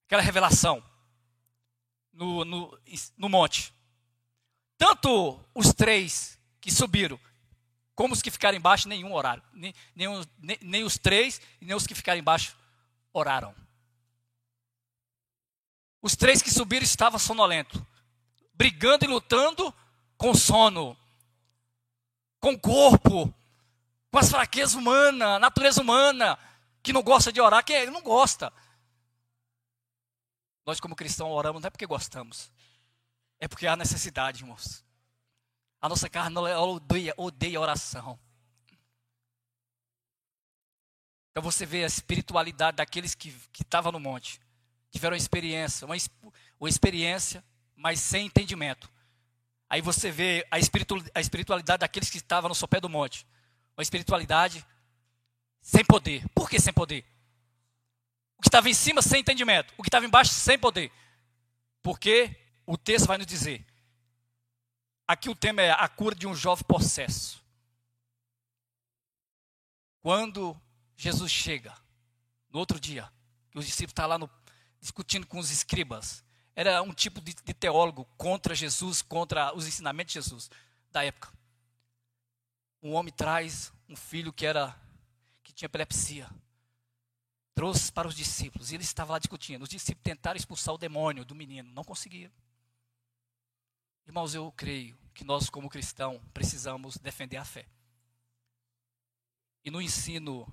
Aquela 0.05 0.21
revelação 0.21 0.83
no, 2.11 2.43
no, 2.43 2.77
no 3.15 3.29
monte. 3.29 3.73
Tanto 4.77 5.39
os 5.55 5.73
três 5.73 6.37
que 6.59 6.69
subiram, 6.69 7.17
como 7.95 8.13
os 8.13 8.21
que 8.21 8.29
ficaram 8.29 8.57
embaixo, 8.57 8.89
nenhum 8.89 9.13
oraram. 9.13 9.41
Nem, 9.53 9.73
nem, 9.95 10.07
nem, 10.37 10.57
nem 10.61 10.83
os 10.83 10.97
três 10.97 11.39
nem 11.61 11.73
os 11.73 11.87
que 11.87 11.95
ficaram 11.95 12.19
embaixo 12.19 12.53
oraram. 13.13 13.55
Os 16.01 16.17
três 16.17 16.41
que 16.41 16.51
subiram 16.51 16.83
estavam 16.83 17.17
sonolentos, 17.17 17.81
brigando 18.53 19.05
e 19.05 19.07
lutando 19.07 19.73
com 20.17 20.33
sono, 20.33 20.97
com 22.41 22.59
corpo, 22.59 23.33
com 24.11 24.19
as 24.19 24.29
fraquezas 24.29 24.75
humanas, 24.75 25.39
natureza 25.39 25.81
humana, 25.81 26.37
que 26.83 26.91
não 26.91 27.01
gosta 27.01 27.31
de 27.31 27.39
orar, 27.39 27.63
que 27.63 27.85
não 27.85 28.01
gosta. 28.01 28.51
Nós, 30.65 30.79
como 30.79 30.95
cristãos, 30.95 31.31
oramos 31.31 31.61
não 31.61 31.67
é 31.67 31.71
porque 31.71 31.85
gostamos, 31.85 32.51
é 33.39 33.47
porque 33.47 33.65
há 33.65 33.75
necessidade, 33.75 34.43
irmãos. 34.43 34.83
A 35.81 35.89
nossa 35.89 36.09
carne 36.09 36.37
odeia, 36.37 37.13
odeia 37.17 37.59
oração. 37.59 38.19
Então 41.31 41.41
você 41.41 41.65
vê 41.65 41.83
a 41.83 41.87
espiritualidade 41.87 42.77
daqueles 42.77 43.15
que 43.15 43.33
estavam 43.59 43.93
no 43.93 43.99
monte, 43.99 44.39
tiveram 44.91 45.13
uma 45.13 45.21
experiência, 45.21 45.85
uma, 45.85 45.95
uma 46.59 46.69
experiência, 46.69 47.43
mas 47.75 47.99
sem 48.01 48.27
entendimento. 48.27 48.91
Aí 49.69 49.81
você 49.81 50.11
vê 50.11 50.45
a 50.51 50.59
espiritualidade 50.59 51.79
daqueles 51.79 52.09
que 52.09 52.17
estavam 52.17 52.49
no 52.49 52.55
sopé 52.55 52.81
do 52.81 52.89
monte, 52.89 53.25
uma 53.75 53.83
espiritualidade 53.83 54.65
sem 55.61 55.83
poder. 55.83 56.27
Por 56.29 56.49
que 56.49 56.59
sem 56.59 56.73
poder? 56.73 57.05
O 58.37 58.41
que 58.41 58.47
estava 58.47 58.69
em 58.69 58.73
cima 58.73 59.01
sem 59.01 59.21
entendimento, 59.21 59.73
o 59.77 59.83
que 59.83 59.89
estava 59.89 60.05
embaixo 60.05 60.33
sem 60.33 60.57
poder. 60.57 60.91
Porque 61.83 62.35
o 62.65 62.77
texto 62.77 63.07
vai 63.07 63.17
nos 63.17 63.27
dizer. 63.27 63.65
Aqui 65.07 65.29
o 65.29 65.35
tema 65.35 65.61
é 65.61 65.71
a 65.71 65.87
cura 65.87 66.15
de 66.15 66.27
um 66.27 66.33
jovem 66.33 66.63
possesso. 66.65 67.41
Quando 70.01 70.59
Jesus 70.95 71.31
chega, 71.31 71.75
no 72.49 72.59
outro 72.59 72.79
dia, 72.79 73.11
que 73.51 73.59
os 73.59 73.65
discípulos 73.65 73.91
estão 73.91 74.07
lá 74.07 74.17
no, 74.17 74.29
discutindo 74.79 75.27
com 75.27 75.37
os 75.37 75.51
escribas, 75.51 76.23
era 76.55 76.81
um 76.81 76.93
tipo 76.93 77.21
de, 77.21 77.33
de 77.33 77.53
teólogo 77.53 78.05
contra 78.17 78.55
Jesus, 78.55 79.01
contra 79.01 79.55
os 79.55 79.67
ensinamentos 79.67 80.13
de 80.13 80.19
Jesus 80.19 80.49
da 80.91 81.03
época 81.03 81.31
um 82.81 82.93
homem 82.93 83.13
traz 83.13 83.71
um 83.87 83.95
filho 83.95 84.33
que 84.33 84.45
era 84.45 84.75
que 85.43 85.53
tinha 85.53 85.67
epilepsia. 85.67 86.29
Trouxe 87.53 87.91
para 87.91 88.07
os 88.07 88.15
discípulos 88.15 88.71
e 88.71 88.75
ele 88.75 88.83
estava 88.83 89.13
lá 89.13 89.19
discutindo. 89.19 89.61
Os 89.61 89.69
discípulos 89.69 90.03
tentaram 90.03 90.37
expulsar 90.37 90.73
o 90.73 90.77
demônio 90.77 91.23
do 91.25 91.35
menino, 91.35 91.71
não 91.73 91.83
conseguiram. 91.83 92.33
Irmãos, 94.07 94.33
eu 94.33 94.51
creio 94.53 94.97
que 95.13 95.23
nós, 95.23 95.49
como 95.49 95.69
cristãos, 95.69 96.21
precisamos 96.33 96.97
defender 96.97 97.37
a 97.37 97.45
fé. 97.45 97.65
E 99.63 99.69
no 99.69 99.81
ensino, 99.81 100.47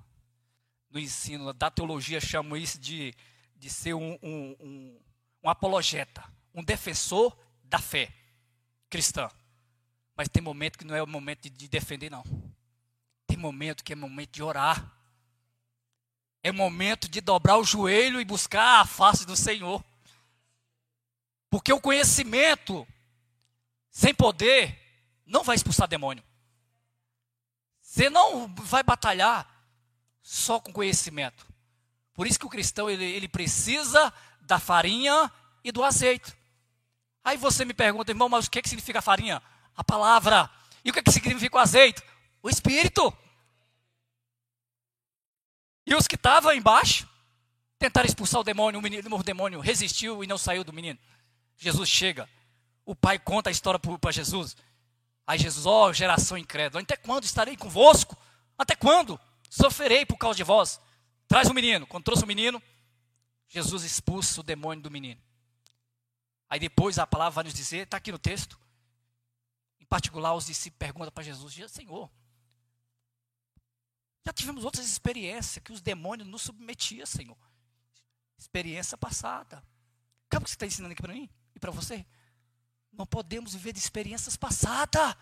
no 0.91 0.99
ensino 0.99 1.53
da 1.53 1.71
teologia, 1.71 2.21
chamo 2.21 2.57
isso 2.57 2.79
de, 2.79 3.15
de 3.57 3.71
ser 3.71 3.95
um, 3.95 4.19
um, 4.23 4.57
um, 4.61 5.01
um 5.45 5.49
apologeta, 5.49 6.23
um 6.53 6.63
defensor 6.63 7.37
da 7.63 7.79
fé 7.79 8.13
cristã. 8.91 9.31
Mas 10.19 10.29
tem 10.29 10.43
momento 10.43 10.77
que 10.77 10.85
não 10.85 10.97
é 10.97 11.03
o 11.03 11.07
momento 11.07 11.49
de, 11.49 11.69
defender, 11.69 12.11
não. 12.11 12.25
momento 13.37 13.85
que 13.85 13.93
é 13.93 13.97
momento 13.97 14.33
de 14.33 14.43
orar. 14.43 14.93
É 16.43 16.51
momento 16.51 17.09
de 17.09 17.21
dobrar 17.21 17.57
o 17.57 17.63
joelho 17.63 18.21
e 18.21 18.25
buscar 18.25 18.81
a 18.81 18.85
face 18.85 19.25
do 19.25 19.37
Senhor. 19.37 19.83
Porque 21.49 21.73
o 21.73 21.81
conhecimento 21.81 22.85
sem 23.93 24.13
poder 24.13 24.77
não 25.25 25.45
vai 25.45 25.55
expulsar 25.55 25.87
demônio. 25.87 26.25
Você 27.81 28.11
não 28.11 28.53
vai 28.57 28.83
batalhar 28.83 29.49
só 30.21 30.59
com 30.59 30.73
conhecimento. 30.73 31.47
Por 32.13 32.27
isso 32.27 32.41
que 32.41 32.47
o 32.47 32.51
cristão 32.51 32.91
ele, 32.91 33.05
ele 33.05 33.29
precisa 33.29 34.13
da 34.41 34.59
farinha 34.59 35.31
e 35.63 35.71
do 35.71 35.85
azeite. 35.85 36.37
Aí 37.23 37.37
você 37.37 37.65
me 37.65 37.73
pergunta, 37.73 38.11
irmão, 38.11 38.29
mas 38.29 38.47
o 38.47 38.51
que, 38.51 38.61
que 38.61 38.69
significa 38.69 39.01
farinha? 39.01 39.41
A 39.79 39.85
palavra. 39.85 40.51
E 40.85 40.91
o 40.91 40.93
que, 40.93 41.01
que 41.01 41.13
significa 41.13 41.57
o 41.57 41.61
azeite? 41.61 42.03
O 42.43 42.51
Espírito. 42.51 43.17
E 45.87 45.95
os 45.95 46.09
que 46.09 46.17
estavam 46.17 46.53
embaixo 46.53 47.09
tentaram 47.79 48.09
expulsar 48.09 48.41
o 48.41 48.45
demônio, 48.45 48.81
o, 48.81 48.83
menino, 48.83 49.17
o 49.17 49.23
demônio 49.23 49.61
resistiu 49.61 50.25
e 50.25 50.27
não 50.27 50.37
saiu 50.37 50.65
do 50.65 50.73
menino. 50.73 50.99
Jesus 51.57 51.89
chega, 51.89 52.29
o 52.85 52.95
pai 52.95 53.21
conta 53.21 53.51
a 53.51 53.53
história 53.53 53.79
para 53.79 54.11
Jesus. 54.11 54.57
Aí 55.25 55.39
Jesus, 55.39 55.65
ó, 55.65 55.87
oh, 55.87 55.93
geração 55.93 56.37
incrédula, 56.37 56.83
até 56.83 56.97
quando 56.97 57.23
estarei 57.23 57.57
convosco? 57.57 58.17
Até 58.59 58.75
quando? 58.75 59.19
Sofrerei 59.49 60.05
por 60.05 60.19
causa 60.19 60.37
de 60.37 60.43
vós. 60.43 60.81
Traz 61.29 61.49
o 61.49 61.55
menino. 61.55 61.87
Quando 61.87 62.05
trouxe 62.05 62.25
o 62.25 62.27
menino, 62.27 62.61
Jesus 63.49 63.85
expulsa 63.85 64.41
o 64.41 64.43
demônio 64.43 64.83
do 64.83 64.91
menino. 64.91 65.21
Aí 66.51 66.59
depois 66.59 66.99
a 66.99 67.07
palavra 67.07 67.37
vai 67.37 67.45
nos 67.45 67.55
dizer, 67.55 67.85
está 67.85 67.99
aqui 67.99 68.11
no 68.11 68.19
texto. 68.19 68.59
Particular, 69.89 70.35
os 70.35 70.47
discípulos 70.47 70.79
perguntam 70.79 71.13
para 71.13 71.25
Jesus: 71.25 71.55
Senhor, 71.71 72.11
já 74.25 74.33
tivemos 74.33 74.65
outras 74.65 74.87
experiências 74.87 75.63
que 75.65 75.73
os 75.73 75.81
demônios 75.81 76.29
nos 76.29 76.43
submetiam, 76.43 77.07
Senhor. 77.07 77.37
Experiência 78.37 78.97
passada. 78.99 79.65
Sabe 80.31 80.43
o 80.43 80.45
que 80.45 80.51
você 80.51 80.55
está 80.57 80.67
ensinando 80.67 80.93
aqui 80.93 81.01
para 81.01 81.15
mim 81.15 81.31
e 81.55 81.59
para 81.59 81.71
você? 81.71 82.05
Não 82.93 83.07
podemos 83.07 83.55
viver 83.55 83.73
de 83.73 83.79
experiências 83.79 84.37
passadas. 84.37 85.17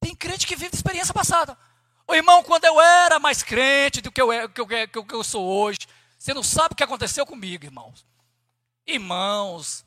Tem 0.00 0.14
crente 0.14 0.46
que 0.46 0.56
vive 0.56 0.70
de 0.70 0.76
experiência 0.76 1.14
passada. 1.14 1.56
O 2.06 2.14
irmão, 2.14 2.42
quando 2.42 2.64
eu 2.64 2.80
era 2.80 3.18
mais 3.18 3.42
crente 3.42 4.00
do 4.00 4.10
que 4.10 4.20
eu, 4.20 4.28
que 4.50 4.60
eu, 4.60 4.66
que 4.66 4.98
eu, 4.98 5.04
que 5.06 5.14
eu 5.14 5.24
sou 5.24 5.46
hoje, 5.46 5.78
você 6.18 6.34
não 6.34 6.42
sabe 6.42 6.72
o 6.72 6.76
que 6.76 6.82
aconteceu 6.82 7.24
comigo, 7.24 7.64
irmãos. 7.64 8.04
Irmãos, 8.86 9.86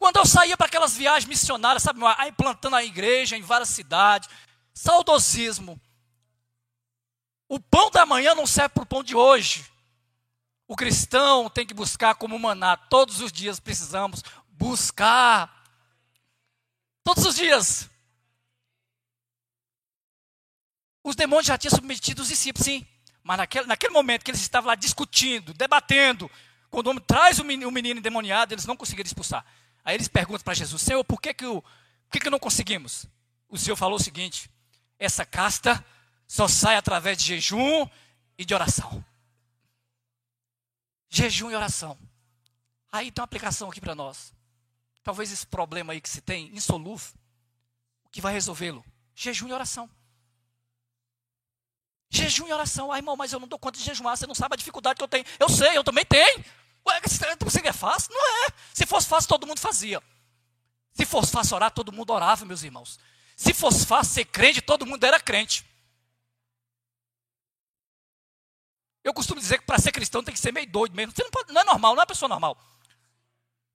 quando 0.00 0.16
eu 0.16 0.24
saía 0.24 0.56
para 0.56 0.66
aquelas 0.66 0.96
viagens 0.96 1.28
missionárias, 1.28 1.82
sabe, 1.82 2.00
implantando 2.26 2.74
a 2.74 2.82
igreja 2.82 3.36
em 3.36 3.42
várias 3.42 3.68
cidades, 3.68 4.30
saudosismo. 4.72 5.78
O 7.46 7.60
pão 7.60 7.90
da 7.90 8.06
manhã 8.06 8.34
não 8.34 8.46
serve 8.46 8.70
para 8.70 8.82
o 8.82 8.86
pão 8.86 9.04
de 9.04 9.14
hoje. 9.14 9.70
O 10.66 10.74
cristão 10.74 11.50
tem 11.50 11.66
que 11.66 11.74
buscar 11.74 12.14
como 12.14 12.38
maná. 12.38 12.78
Todos 12.78 13.20
os 13.20 13.30
dias 13.30 13.60
precisamos 13.60 14.22
buscar. 14.48 15.66
Todos 17.04 17.26
os 17.26 17.34
dias. 17.34 17.90
Os 21.04 21.14
demônios 21.14 21.46
já 21.46 21.58
tinham 21.58 21.74
submetido 21.74 22.22
os 22.22 22.28
discípulos, 22.28 22.64
sim. 22.64 22.86
Mas 23.22 23.36
naquele, 23.36 23.66
naquele 23.66 23.92
momento 23.92 24.24
que 24.24 24.30
eles 24.30 24.40
estavam 24.40 24.68
lá 24.68 24.74
discutindo, 24.74 25.52
debatendo, 25.52 26.30
quando 26.70 26.86
o 26.86 26.90
homem 26.90 27.04
traz 27.06 27.38
o 27.38 27.44
menino, 27.44 27.70
endemoniado, 27.98 28.54
eles 28.54 28.64
não 28.64 28.78
conseguiram 28.78 29.06
expulsar. 29.06 29.44
Aí 29.84 29.94
eles 29.96 30.08
perguntam 30.08 30.44
para 30.44 30.54
Jesus: 30.54 30.82
Senhor, 30.82 31.04
por 31.04 31.20
que, 31.20 31.32
que, 31.34 31.46
o, 31.46 31.62
por 31.62 32.12
que, 32.12 32.20
que 32.20 32.30
não 32.30 32.38
conseguimos? 32.38 33.06
O 33.48 33.58
Senhor 33.58 33.76
falou 33.76 33.96
o 33.96 34.02
seguinte: 34.02 34.50
essa 34.98 35.24
casta 35.24 35.84
só 36.26 36.46
sai 36.46 36.76
através 36.76 37.18
de 37.18 37.24
jejum 37.24 37.88
e 38.38 38.44
de 38.44 38.54
oração. 38.54 39.04
Jejum 41.08 41.50
e 41.50 41.54
oração. 41.56 41.98
Aí 42.92 43.10
tem 43.10 43.20
uma 43.20 43.24
aplicação 43.24 43.68
aqui 43.68 43.80
para 43.80 43.94
nós. 43.94 44.32
Talvez 45.02 45.32
esse 45.32 45.46
problema 45.46 45.92
aí 45.92 46.00
que 46.00 46.08
se 46.08 46.20
tem, 46.20 46.54
insolúvel, 46.54 47.12
o 48.04 48.10
que 48.10 48.20
vai 48.20 48.32
resolvê-lo? 48.32 48.84
Jejum 49.14 49.48
e 49.48 49.52
oração. 49.52 49.88
Jejum 52.10 52.48
e 52.48 52.52
oração. 52.52 52.92
Ah, 52.92 52.98
irmão, 52.98 53.16
mas 53.16 53.32
eu 53.32 53.40
não 53.40 53.48
dou 53.48 53.58
conta 53.58 53.78
de 53.78 53.84
jejuar, 53.84 54.16
você 54.16 54.26
não 54.26 54.34
sabe 54.34 54.54
a 54.54 54.56
dificuldade 54.56 54.98
que 54.98 55.02
eu 55.02 55.08
tenho. 55.08 55.24
Eu 55.38 55.48
sei, 55.48 55.76
eu 55.76 55.84
também 55.84 56.04
tenho. 56.04 56.44
Ué, 56.86 57.00
é 57.70 57.72
fácil? 57.72 58.12
Não 58.12 58.44
é. 58.44 58.48
Se 58.74 58.84
fosse 58.84 59.06
fácil, 59.06 59.28
todo 59.28 59.46
mundo 59.46 59.60
fazia. 59.60 60.02
Se 60.92 61.06
fosse 61.06 61.32
fácil 61.32 61.56
orar, 61.56 61.70
todo 61.70 61.92
mundo 61.92 62.10
orava, 62.10 62.44
meus 62.44 62.62
irmãos. 62.62 62.98
Se 63.36 63.54
fosse 63.54 63.86
fácil 63.86 64.12
ser 64.12 64.24
crente, 64.26 64.60
todo 64.60 64.84
mundo 64.84 65.02
era 65.04 65.18
crente. 65.18 65.64
Eu 69.02 69.14
costumo 69.14 69.40
dizer 69.40 69.58
que 69.58 69.64
para 69.64 69.78
ser 69.78 69.92
cristão 69.92 70.22
tem 70.22 70.34
que 70.34 70.40
ser 70.40 70.52
meio 70.52 70.70
doido 70.70 70.94
mesmo. 70.94 71.12
Você 71.12 71.22
não, 71.22 71.30
pode, 71.30 71.52
não 71.52 71.60
é 71.60 71.64
normal, 71.64 71.94
não 71.94 72.02
é 72.02 72.06
pessoa 72.06 72.28
normal. 72.28 72.58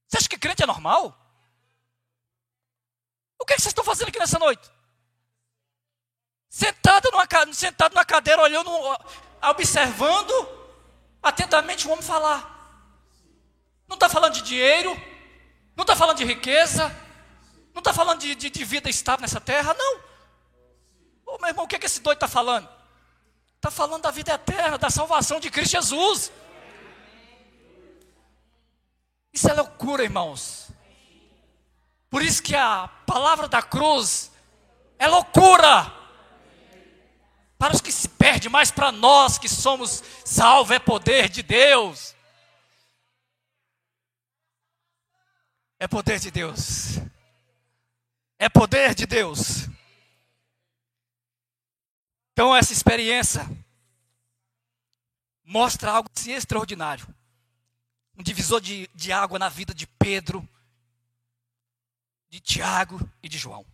Você 0.07 0.17
acha 0.17 0.29
que 0.29 0.37
crente 0.37 0.61
é 0.61 0.67
normal? 0.67 1.19
O 3.39 3.45
que, 3.45 3.53
é 3.53 3.55
que 3.55 3.61
vocês 3.61 3.71
estão 3.71 3.83
fazendo 3.83 4.09
aqui 4.09 4.19
nessa 4.19 4.37
noite? 4.37 4.69
Sentado 6.47 7.09
numa, 7.11 7.27
sentado 7.53 7.93
numa 7.93 8.05
cadeira, 8.05 8.41
olhando, 8.41 8.69
observando 9.41 10.33
atentamente 11.23 11.87
o 11.87 11.91
homem 11.91 12.05
falar. 12.05 12.54
Não 13.87 13.95
está 13.95 14.09
falando 14.09 14.33
de 14.33 14.41
dinheiro, 14.41 14.95
não 15.75 15.83
está 15.83 15.95
falando 15.95 16.17
de 16.17 16.25
riqueza, 16.25 16.87
não 17.73 17.79
está 17.79 17.93
falando 17.93 18.19
de, 18.19 18.33
de, 18.35 18.49
de, 18.49 18.63
vida 18.63 18.89
estável 18.89 19.21
nessa 19.21 19.41
terra, 19.41 19.73
não. 19.73 19.99
Meu 21.39 21.49
irmão, 21.49 21.65
o 21.65 21.67
que, 21.67 21.75
é 21.75 21.79
que 21.79 21.85
esse 21.85 21.99
doido 21.99 22.17
está 22.17 22.27
falando? 22.27 22.67
Está 23.57 23.69
falando 23.69 24.03
da 24.03 24.11
vida 24.11 24.33
eterna, 24.33 24.77
da 24.77 24.89
salvação 24.89 25.39
de 25.39 25.51
Cristo 25.51 25.73
Jesus. 25.73 26.31
Isso 29.33 29.49
é 29.49 29.53
loucura, 29.53 30.03
irmãos. 30.03 30.69
Por 32.09 32.21
isso 32.21 32.41
que 32.41 32.55
a 32.55 32.87
palavra 33.05 33.49
da 33.49 33.61
cruz 33.61 34.31
é 34.97 35.07
loucura 35.07 35.91
para 37.57 37.73
os 37.73 37.81
que 37.81 37.91
se 37.91 38.07
perdem, 38.07 38.49
mas 38.49 38.71
para 38.71 38.91
nós 38.91 39.37
que 39.37 39.49
somos 39.49 40.01
salvos 40.23 40.71
é 40.71 40.79
poder 40.79 41.27
de 41.27 41.43
Deus. 41.43 42.14
É 45.79 45.87
poder 45.87 46.19
de 46.19 46.31
Deus. 46.31 46.97
É 48.37 48.49
poder 48.49 48.95
de 48.95 49.05
Deus. 49.05 49.67
Então 52.31 52.55
essa 52.55 52.73
experiência 52.73 53.45
mostra 55.43 55.91
algo 55.91 56.09
assim 56.15 56.31
extraordinário. 56.31 57.07
Um 58.17 58.23
divisor 58.23 58.61
de, 58.61 58.89
de 58.93 59.11
água 59.11 59.37
na 59.37 59.49
vida 59.49 59.73
de 59.73 59.87
Pedro, 59.87 60.47
de 62.29 62.39
Tiago 62.39 62.99
e 63.21 63.29
de 63.29 63.37
João. 63.37 63.65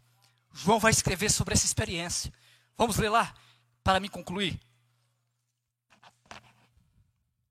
João 0.53 0.79
vai 0.79 0.91
escrever 0.91 1.29
sobre 1.29 1.53
essa 1.53 1.65
experiência. 1.65 2.33
Vamos 2.77 2.97
ler 2.97 3.09
lá? 3.09 3.33
para 3.83 3.99
me 3.99 4.09
concluir. 4.09 4.59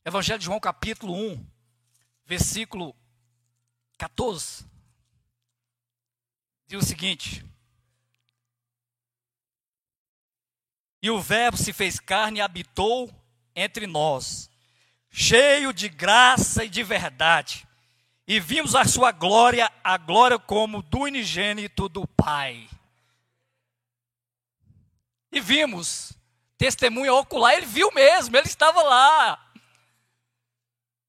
Evangelho 0.05 0.39
de 0.39 0.45
João, 0.47 0.59
capítulo 0.59 1.15
1, 1.15 1.47
versículo 2.25 2.95
14. 4.01 4.65
Diz 6.67 6.83
o 6.83 6.87
seguinte: 6.87 7.45
E 11.03 11.11
o 11.11 11.21
Verbo 11.21 11.59
se 11.59 11.71
fez 11.71 12.01
carne 12.01 12.39
e 12.39 12.41
habitou 12.41 13.15
entre 13.55 13.87
nós, 13.87 14.49
cheio 15.11 15.71
de 15.75 15.91
graça 15.91 16.65
e 16.65 16.71
de 16.71 16.83
verdade. 16.83 17.69
E 18.27 18.41
vimos 18.41 18.75
a 18.75 18.87
sua 18.87 19.13
glória, 19.13 19.71
a 19.85 19.99
glória 19.99 20.39
como 20.39 20.83
do 20.83 21.01
unigênito 21.01 21.87
do 21.87 22.07
Pai. 22.07 22.71
E 25.31 25.41
vimos 25.41 26.13
testemunha 26.57 27.13
ocular, 27.13 27.55
ele 27.55 27.67
viu 27.67 27.93
mesmo, 27.93 28.37
ele 28.37 28.47
estava 28.47 28.83
lá. 28.83 29.50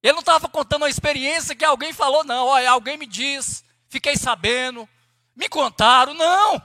Ele 0.02 0.14
não 0.14 0.22
estava 0.22 0.50
contando 0.50 0.82
uma 0.82 0.90
experiência 0.90 1.56
que 1.56 1.64
alguém 1.64 1.94
falou, 1.94 2.24
não, 2.24 2.48
olha, 2.48 2.72
alguém 2.72 2.98
me 2.98 3.06
diz, 3.06 3.64
fiquei 3.88 4.16
sabendo, 4.18 4.90
me 5.36 5.48
contaram, 5.48 6.14
não. 6.14 6.60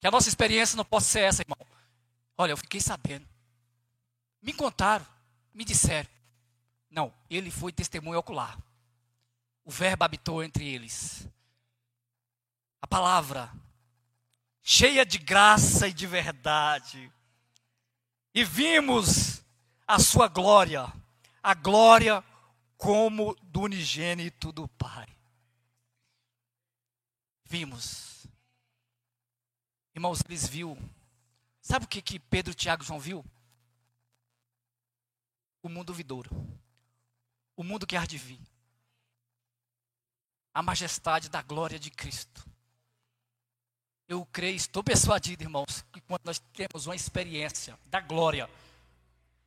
Que 0.00 0.06
a 0.06 0.10
nossa 0.10 0.28
experiência 0.28 0.76
não 0.76 0.84
possa 0.84 1.06
ser 1.06 1.20
essa, 1.20 1.42
irmão. 1.42 1.56
Olha, 2.36 2.50
eu 2.52 2.56
fiquei 2.56 2.80
sabendo. 2.80 3.26
Me 4.42 4.52
contaram, 4.52 5.06
me 5.54 5.64
disseram. 5.64 6.10
Não, 6.90 7.14
ele 7.30 7.50
foi 7.50 7.72
testemunho 7.72 8.18
ocular. 8.18 8.58
O 9.64 9.70
verbo 9.70 10.04
habitou 10.04 10.42
entre 10.42 10.66
eles. 10.66 11.28
A 12.82 12.86
palavra 12.86 13.50
cheia 14.60 15.06
de 15.06 15.18
graça 15.18 15.86
e 15.86 15.92
de 15.92 16.06
verdade. 16.06 17.12
E 18.34 18.44
vimos 18.44 19.42
a 19.86 19.98
sua 19.98 20.26
glória, 20.26 20.90
a 21.42 21.54
glória 21.54 22.24
como 22.78 23.34
do 23.42 23.62
unigênito 23.62 24.50
do 24.50 24.66
Pai. 24.68 25.06
Vimos. 27.44 28.26
Irmãos, 29.94 30.20
eles 30.26 30.48
viu. 30.48 30.78
Sabe 31.60 31.84
o 31.84 31.88
que, 31.88 32.00
que 32.00 32.18
Pedro, 32.18 32.54
Tiago 32.54 32.82
e 32.82 32.86
João 32.86 32.98
viu? 32.98 33.24
O 35.62 35.68
mundo 35.68 35.92
vidouro. 35.92 36.30
O 37.54 37.62
mundo 37.62 37.86
que 37.86 37.96
há 37.96 38.06
de 38.06 38.16
vir. 38.16 38.40
A 40.54 40.62
majestade 40.62 41.28
da 41.28 41.42
glória 41.42 41.78
de 41.78 41.90
Cristo. 41.90 42.51
Eu 44.08 44.26
creio, 44.26 44.56
estou 44.56 44.82
persuadido, 44.82 45.42
irmãos, 45.42 45.84
que 45.92 46.00
quando 46.00 46.22
nós 46.24 46.38
temos 46.52 46.86
uma 46.86 46.96
experiência 46.96 47.78
da 47.86 48.00
glória, 48.00 48.48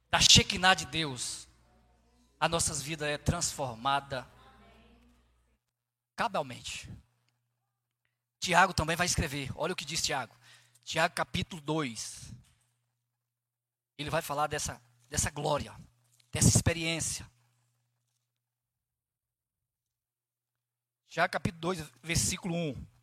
da 0.10 0.20
Shekinah 0.20 0.74
de 0.74 0.86
Deus, 0.86 1.48
a 2.40 2.48
nossa 2.48 2.74
vida 2.74 3.08
é 3.08 3.18
transformada 3.18 4.28
cabalmente. 6.16 6.90
Tiago 8.40 8.74
também 8.74 8.96
vai 8.96 9.06
escrever, 9.06 9.52
olha 9.56 9.74
o 9.74 9.76
que 9.76 9.86
diz 9.86 10.02
Tiago. 10.02 10.36
Tiago 10.84 11.16
capítulo 11.16 11.62
2. 11.62 12.34
Ele 13.98 14.10
vai 14.10 14.22
falar 14.22 14.48
dessa, 14.48 14.82
dessa 15.10 15.30
glória, 15.30 15.76
dessa 16.32 16.50
experiência. 16.50 17.30
Tiago 21.08 21.32
capítulo 21.32 21.62
2, 21.62 21.92
versículo 22.04 22.56
1. 22.56 22.95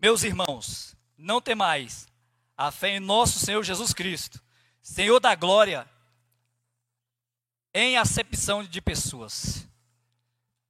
Meus 0.00 0.22
irmãos, 0.22 0.96
não 1.16 1.40
temais 1.40 2.06
a 2.56 2.70
fé 2.70 2.90
em 2.90 3.00
nosso 3.00 3.40
Senhor 3.40 3.64
Jesus 3.64 3.92
Cristo, 3.92 4.40
Senhor 4.80 5.18
da 5.18 5.34
glória, 5.34 5.90
em 7.74 7.96
acepção 7.96 8.62
de 8.62 8.80
pessoas. 8.80 9.66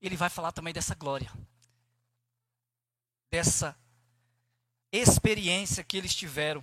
Ele 0.01 0.17
vai 0.17 0.31
falar 0.31 0.51
também 0.53 0.73
dessa 0.73 0.95
glória, 0.95 1.31
dessa 3.31 3.77
experiência 4.91 5.85
que 5.85 5.99
eles 5.99 6.15
tiveram 6.15 6.63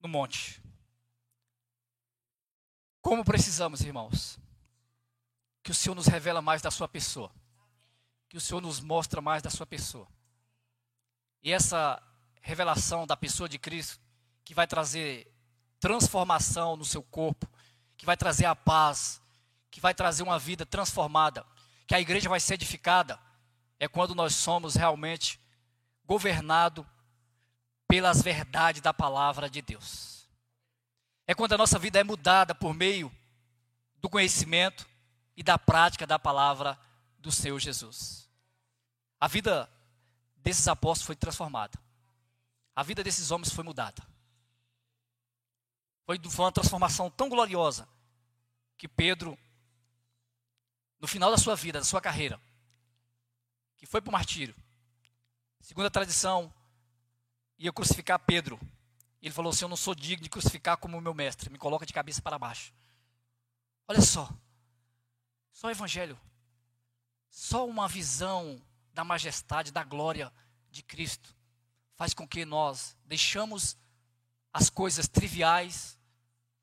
no 0.00 0.08
monte. 0.08 0.62
Como 3.00 3.24
precisamos, 3.24 3.80
irmãos, 3.80 4.38
que 5.62 5.70
o 5.70 5.74
Senhor 5.74 5.94
nos 5.94 6.06
revela 6.06 6.42
mais 6.42 6.60
da 6.60 6.70
sua 6.70 6.86
pessoa 6.86 7.32
que 8.36 8.38
o 8.38 8.40
Senhor 8.42 8.60
nos 8.60 8.80
mostra 8.80 9.22
mais 9.22 9.42
da 9.42 9.48
sua 9.48 9.64
pessoa. 9.64 10.06
E 11.42 11.50
essa 11.50 12.02
revelação 12.42 13.06
da 13.06 13.16
pessoa 13.16 13.48
de 13.48 13.58
Cristo, 13.58 13.98
que 14.44 14.52
vai 14.52 14.66
trazer 14.66 15.32
transformação 15.80 16.76
no 16.76 16.84
seu 16.84 17.02
corpo, 17.02 17.48
que 17.96 18.04
vai 18.04 18.14
trazer 18.14 18.44
a 18.44 18.54
paz, 18.54 19.22
que 19.70 19.80
vai 19.80 19.94
trazer 19.94 20.22
uma 20.22 20.38
vida 20.38 20.66
transformada, 20.66 21.46
que 21.86 21.94
a 21.94 22.00
igreja 22.00 22.28
vai 22.28 22.38
ser 22.38 22.54
edificada, 22.54 23.18
é 23.80 23.88
quando 23.88 24.14
nós 24.14 24.34
somos 24.34 24.74
realmente 24.74 25.40
governados 26.04 26.84
pelas 27.88 28.20
verdades 28.20 28.82
da 28.82 28.92
palavra 28.92 29.48
de 29.48 29.62
Deus. 29.62 30.28
É 31.26 31.34
quando 31.34 31.54
a 31.54 31.58
nossa 31.58 31.78
vida 31.78 31.98
é 31.98 32.04
mudada 32.04 32.54
por 32.54 32.74
meio 32.74 33.10
do 33.96 34.10
conhecimento 34.10 34.86
e 35.34 35.42
da 35.42 35.58
prática 35.58 36.06
da 36.06 36.18
palavra 36.18 36.78
do 37.18 37.32
Senhor 37.32 37.58
Jesus. 37.58 38.25
A 39.20 39.28
vida 39.28 39.70
desses 40.36 40.68
apóstolos 40.68 41.06
foi 41.06 41.16
transformada. 41.16 41.78
A 42.74 42.82
vida 42.82 43.02
desses 43.02 43.30
homens 43.30 43.52
foi 43.52 43.64
mudada. 43.64 44.02
Foi 46.04 46.20
uma 46.38 46.52
transformação 46.52 47.10
tão 47.10 47.28
gloriosa 47.28 47.88
que 48.76 48.86
Pedro, 48.86 49.36
no 51.00 51.08
final 51.08 51.30
da 51.30 51.38
sua 51.38 51.56
vida, 51.56 51.78
da 51.78 51.84
sua 51.84 52.00
carreira, 52.00 52.40
que 53.76 53.86
foi 53.86 54.00
para 54.00 54.10
o 54.10 54.12
martírio, 54.12 54.54
segundo 55.60 55.86
a 55.86 55.90
tradição, 55.90 56.52
ia 57.58 57.72
crucificar 57.72 58.18
Pedro. 58.20 58.60
Ele 59.20 59.34
falou 59.34 59.50
assim: 59.50 59.64
Eu 59.64 59.68
não 59.68 59.76
sou 59.76 59.94
digno 59.94 60.22
de 60.22 60.30
crucificar 60.30 60.76
como 60.76 60.96
o 60.96 61.00
meu 61.00 61.14
mestre, 61.14 61.50
me 61.50 61.58
coloca 61.58 61.84
de 61.84 61.92
cabeça 61.92 62.22
para 62.22 62.38
baixo. 62.38 62.72
Olha 63.88 64.00
só, 64.00 64.30
só 65.52 65.68
o 65.68 65.70
evangelho 65.70 66.18
só 67.36 67.66
uma 67.66 67.86
visão 67.86 68.58
da 68.96 69.04
majestade, 69.04 69.70
da 69.70 69.84
glória 69.84 70.32
de 70.70 70.82
Cristo 70.82 71.36
faz 71.96 72.14
com 72.14 72.26
que 72.26 72.46
nós 72.46 72.96
deixamos 73.04 73.76
as 74.50 74.70
coisas 74.70 75.06
triviais, 75.06 75.98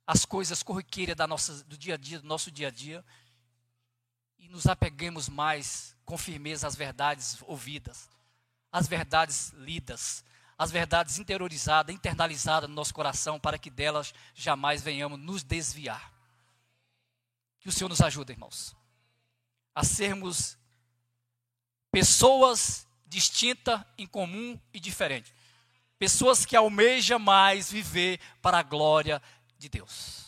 as 0.06 0.26
coisas 0.26 0.64
corriqueiras 0.64 1.16
da 1.16 1.28
nossa, 1.28 1.64
do 1.64 1.78
dia 1.78 1.94
a 1.94 1.98
dia, 1.98 2.20
do 2.20 2.28
nosso 2.28 2.50
dia 2.50 2.70
a 2.70 2.72
dia, 2.72 3.06
e 4.40 4.50
nos 4.50 4.66
apeguemos 4.66 5.30
mais 5.30 5.96
com 6.04 6.18
firmeza 6.18 6.68
às 6.68 6.76
verdades 6.76 7.38
ouvidas, 7.44 8.10
às 8.72 8.88
verdades 8.88 9.52
lidas, 9.52 10.26
às 10.58 10.72
verdades 10.72 11.20
interiorizadas, 11.20 11.94
internalizadas 11.94 12.68
no 12.68 12.76
nosso 12.76 12.96
coração, 12.96 13.40
para 13.40 13.60
que 13.60 13.70
delas 13.70 14.12
jamais 14.34 14.82
venhamos 14.82 15.20
nos 15.20 15.44
desviar. 15.44 16.12
Que 17.60 17.70
o 17.70 17.72
Senhor 17.72 17.90
nos 17.90 18.02
ajude, 18.02 18.34
irmãos, 18.34 18.76
a 19.76 19.84
sermos 19.84 20.58
Pessoas 21.94 22.88
distintas, 23.06 23.80
incomum 24.00 24.60
e 24.74 24.80
diferentes. 24.80 25.32
Pessoas 26.00 26.44
que 26.44 26.56
almejam 26.56 27.20
mais 27.20 27.72
viver 27.72 28.20
para 28.42 28.58
a 28.58 28.64
glória 28.64 29.22
de 29.60 29.70
Deus. 29.70 30.26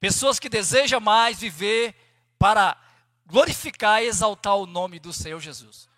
Pessoas 0.00 0.40
que 0.40 0.48
desejam 0.48 0.98
mais 0.98 1.38
viver 1.38 1.94
para 2.36 2.76
glorificar 3.24 4.02
e 4.02 4.08
exaltar 4.08 4.56
o 4.56 4.66
nome 4.66 4.98
do 4.98 5.12
Senhor 5.12 5.38
Jesus. 5.38 5.88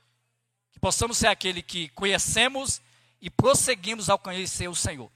Que 0.71 0.79
possamos 0.79 1.17
ser 1.17 1.29
aquele 1.29 1.63
que 1.63 1.89
conhecemos 1.89 2.83
e 3.23 3.31
prosseguimos 3.31 4.11
ao 4.11 4.19
conhecer 4.19 4.69
o 4.69 4.75
Senhor. 4.75 5.11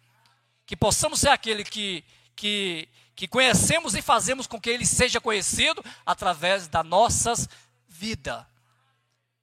Que 0.65 0.75
possamos 0.75 1.21
ser 1.21 1.29
aquele 1.29 1.63
que, 1.63 2.03
que, 2.35 2.89
que 3.15 3.29
conhecemos 3.29 3.95
e 3.95 4.01
fazemos 4.01 4.47
com 4.47 4.59
que 4.59 4.71
Ele 4.71 4.87
seja 4.87 5.21
conhecido 5.21 5.85
através 6.07 6.69
das 6.69 6.87
nossas 6.87 7.47
vidas. 7.87 8.47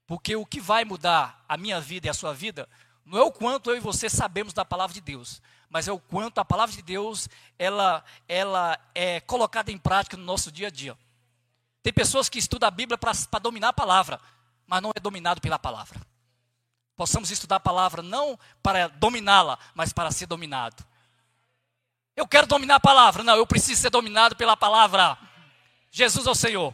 Porque 0.07 0.35
o 0.35 0.45
que 0.45 0.59
vai 0.59 0.85
mudar 0.85 1.43
a 1.47 1.57
minha 1.57 1.81
vida 1.81 2.07
e 2.07 2.09
a 2.09 2.13
sua 2.13 2.33
vida 2.33 2.69
não 3.05 3.19
é 3.19 3.23
o 3.23 3.31
quanto 3.31 3.69
eu 3.69 3.77
e 3.77 3.79
você 3.79 4.09
sabemos 4.09 4.53
da 4.53 4.65
palavra 4.65 4.93
de 4.93 5.01
Deus, 5.01 5.41
mas 5.69 5.87
é 5.87 5.91
o 5.91 5.99
quanto 5.99 6.39
a 6.39 6.45
palavra 6.45 6.75
de 6.75 6.81
Deus 6.81 7.29
ela, 7.57 8.03
ela 8.27 8.79
é 8.93 9.19
colocada 9.19 9.71
em 9.71 9.77
prática 9.77 10.17
no 10.17 10.23
nosso 10.23 10.51
dia 10.51 10.67
a 10.67 10.71
dia. 10.71 10.97
Tem 11.83 11.93
pessoas 11.93 12.29
que 12.29 12.39
estudam 12.39 12.67
a 12.67 12.71
Bíblia 12.71 12.97
para 12.97 13.13
dominar 13.39 13.69
a 13.69 13.73
palavra, 13.73 14.19
mas 14.65 14.81
não 14.81 14.91
é 14.95 14.99
dominado 14.99 15.39
pela 15.39 15.59
palavra. 15.59 15.99
Possamos 16.95 17.29
estudar 17.29 17.57
a 17.57 17.59
palavra 17.59 18.01
não 18.01 18.39
para 18.63 18.87
dominá-la, 18.87 19.59
mas 19.73 19.91
para 19.91 20.11
ser 20.11 20.25
dominado. 20.25 20.83
Eu 22.15 22.27
quero 22.27 22.47
dominar 22.47 22.75
a 22.75 22.79
palavra, 22.79 23.23
não, 23.23 23.35
eu 23.35 23.45
preciso 23.45 23.81
ser 23.81 23.89
dominado 23.89 24.35
pela 24.35 24.55
palavra. 24.55 25.17
Jesus 25.91 26.25
é 26.25 26.29
o 26.31 26.35
Senhor. 26.35 26.73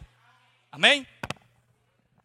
Amém? 0.70 1.06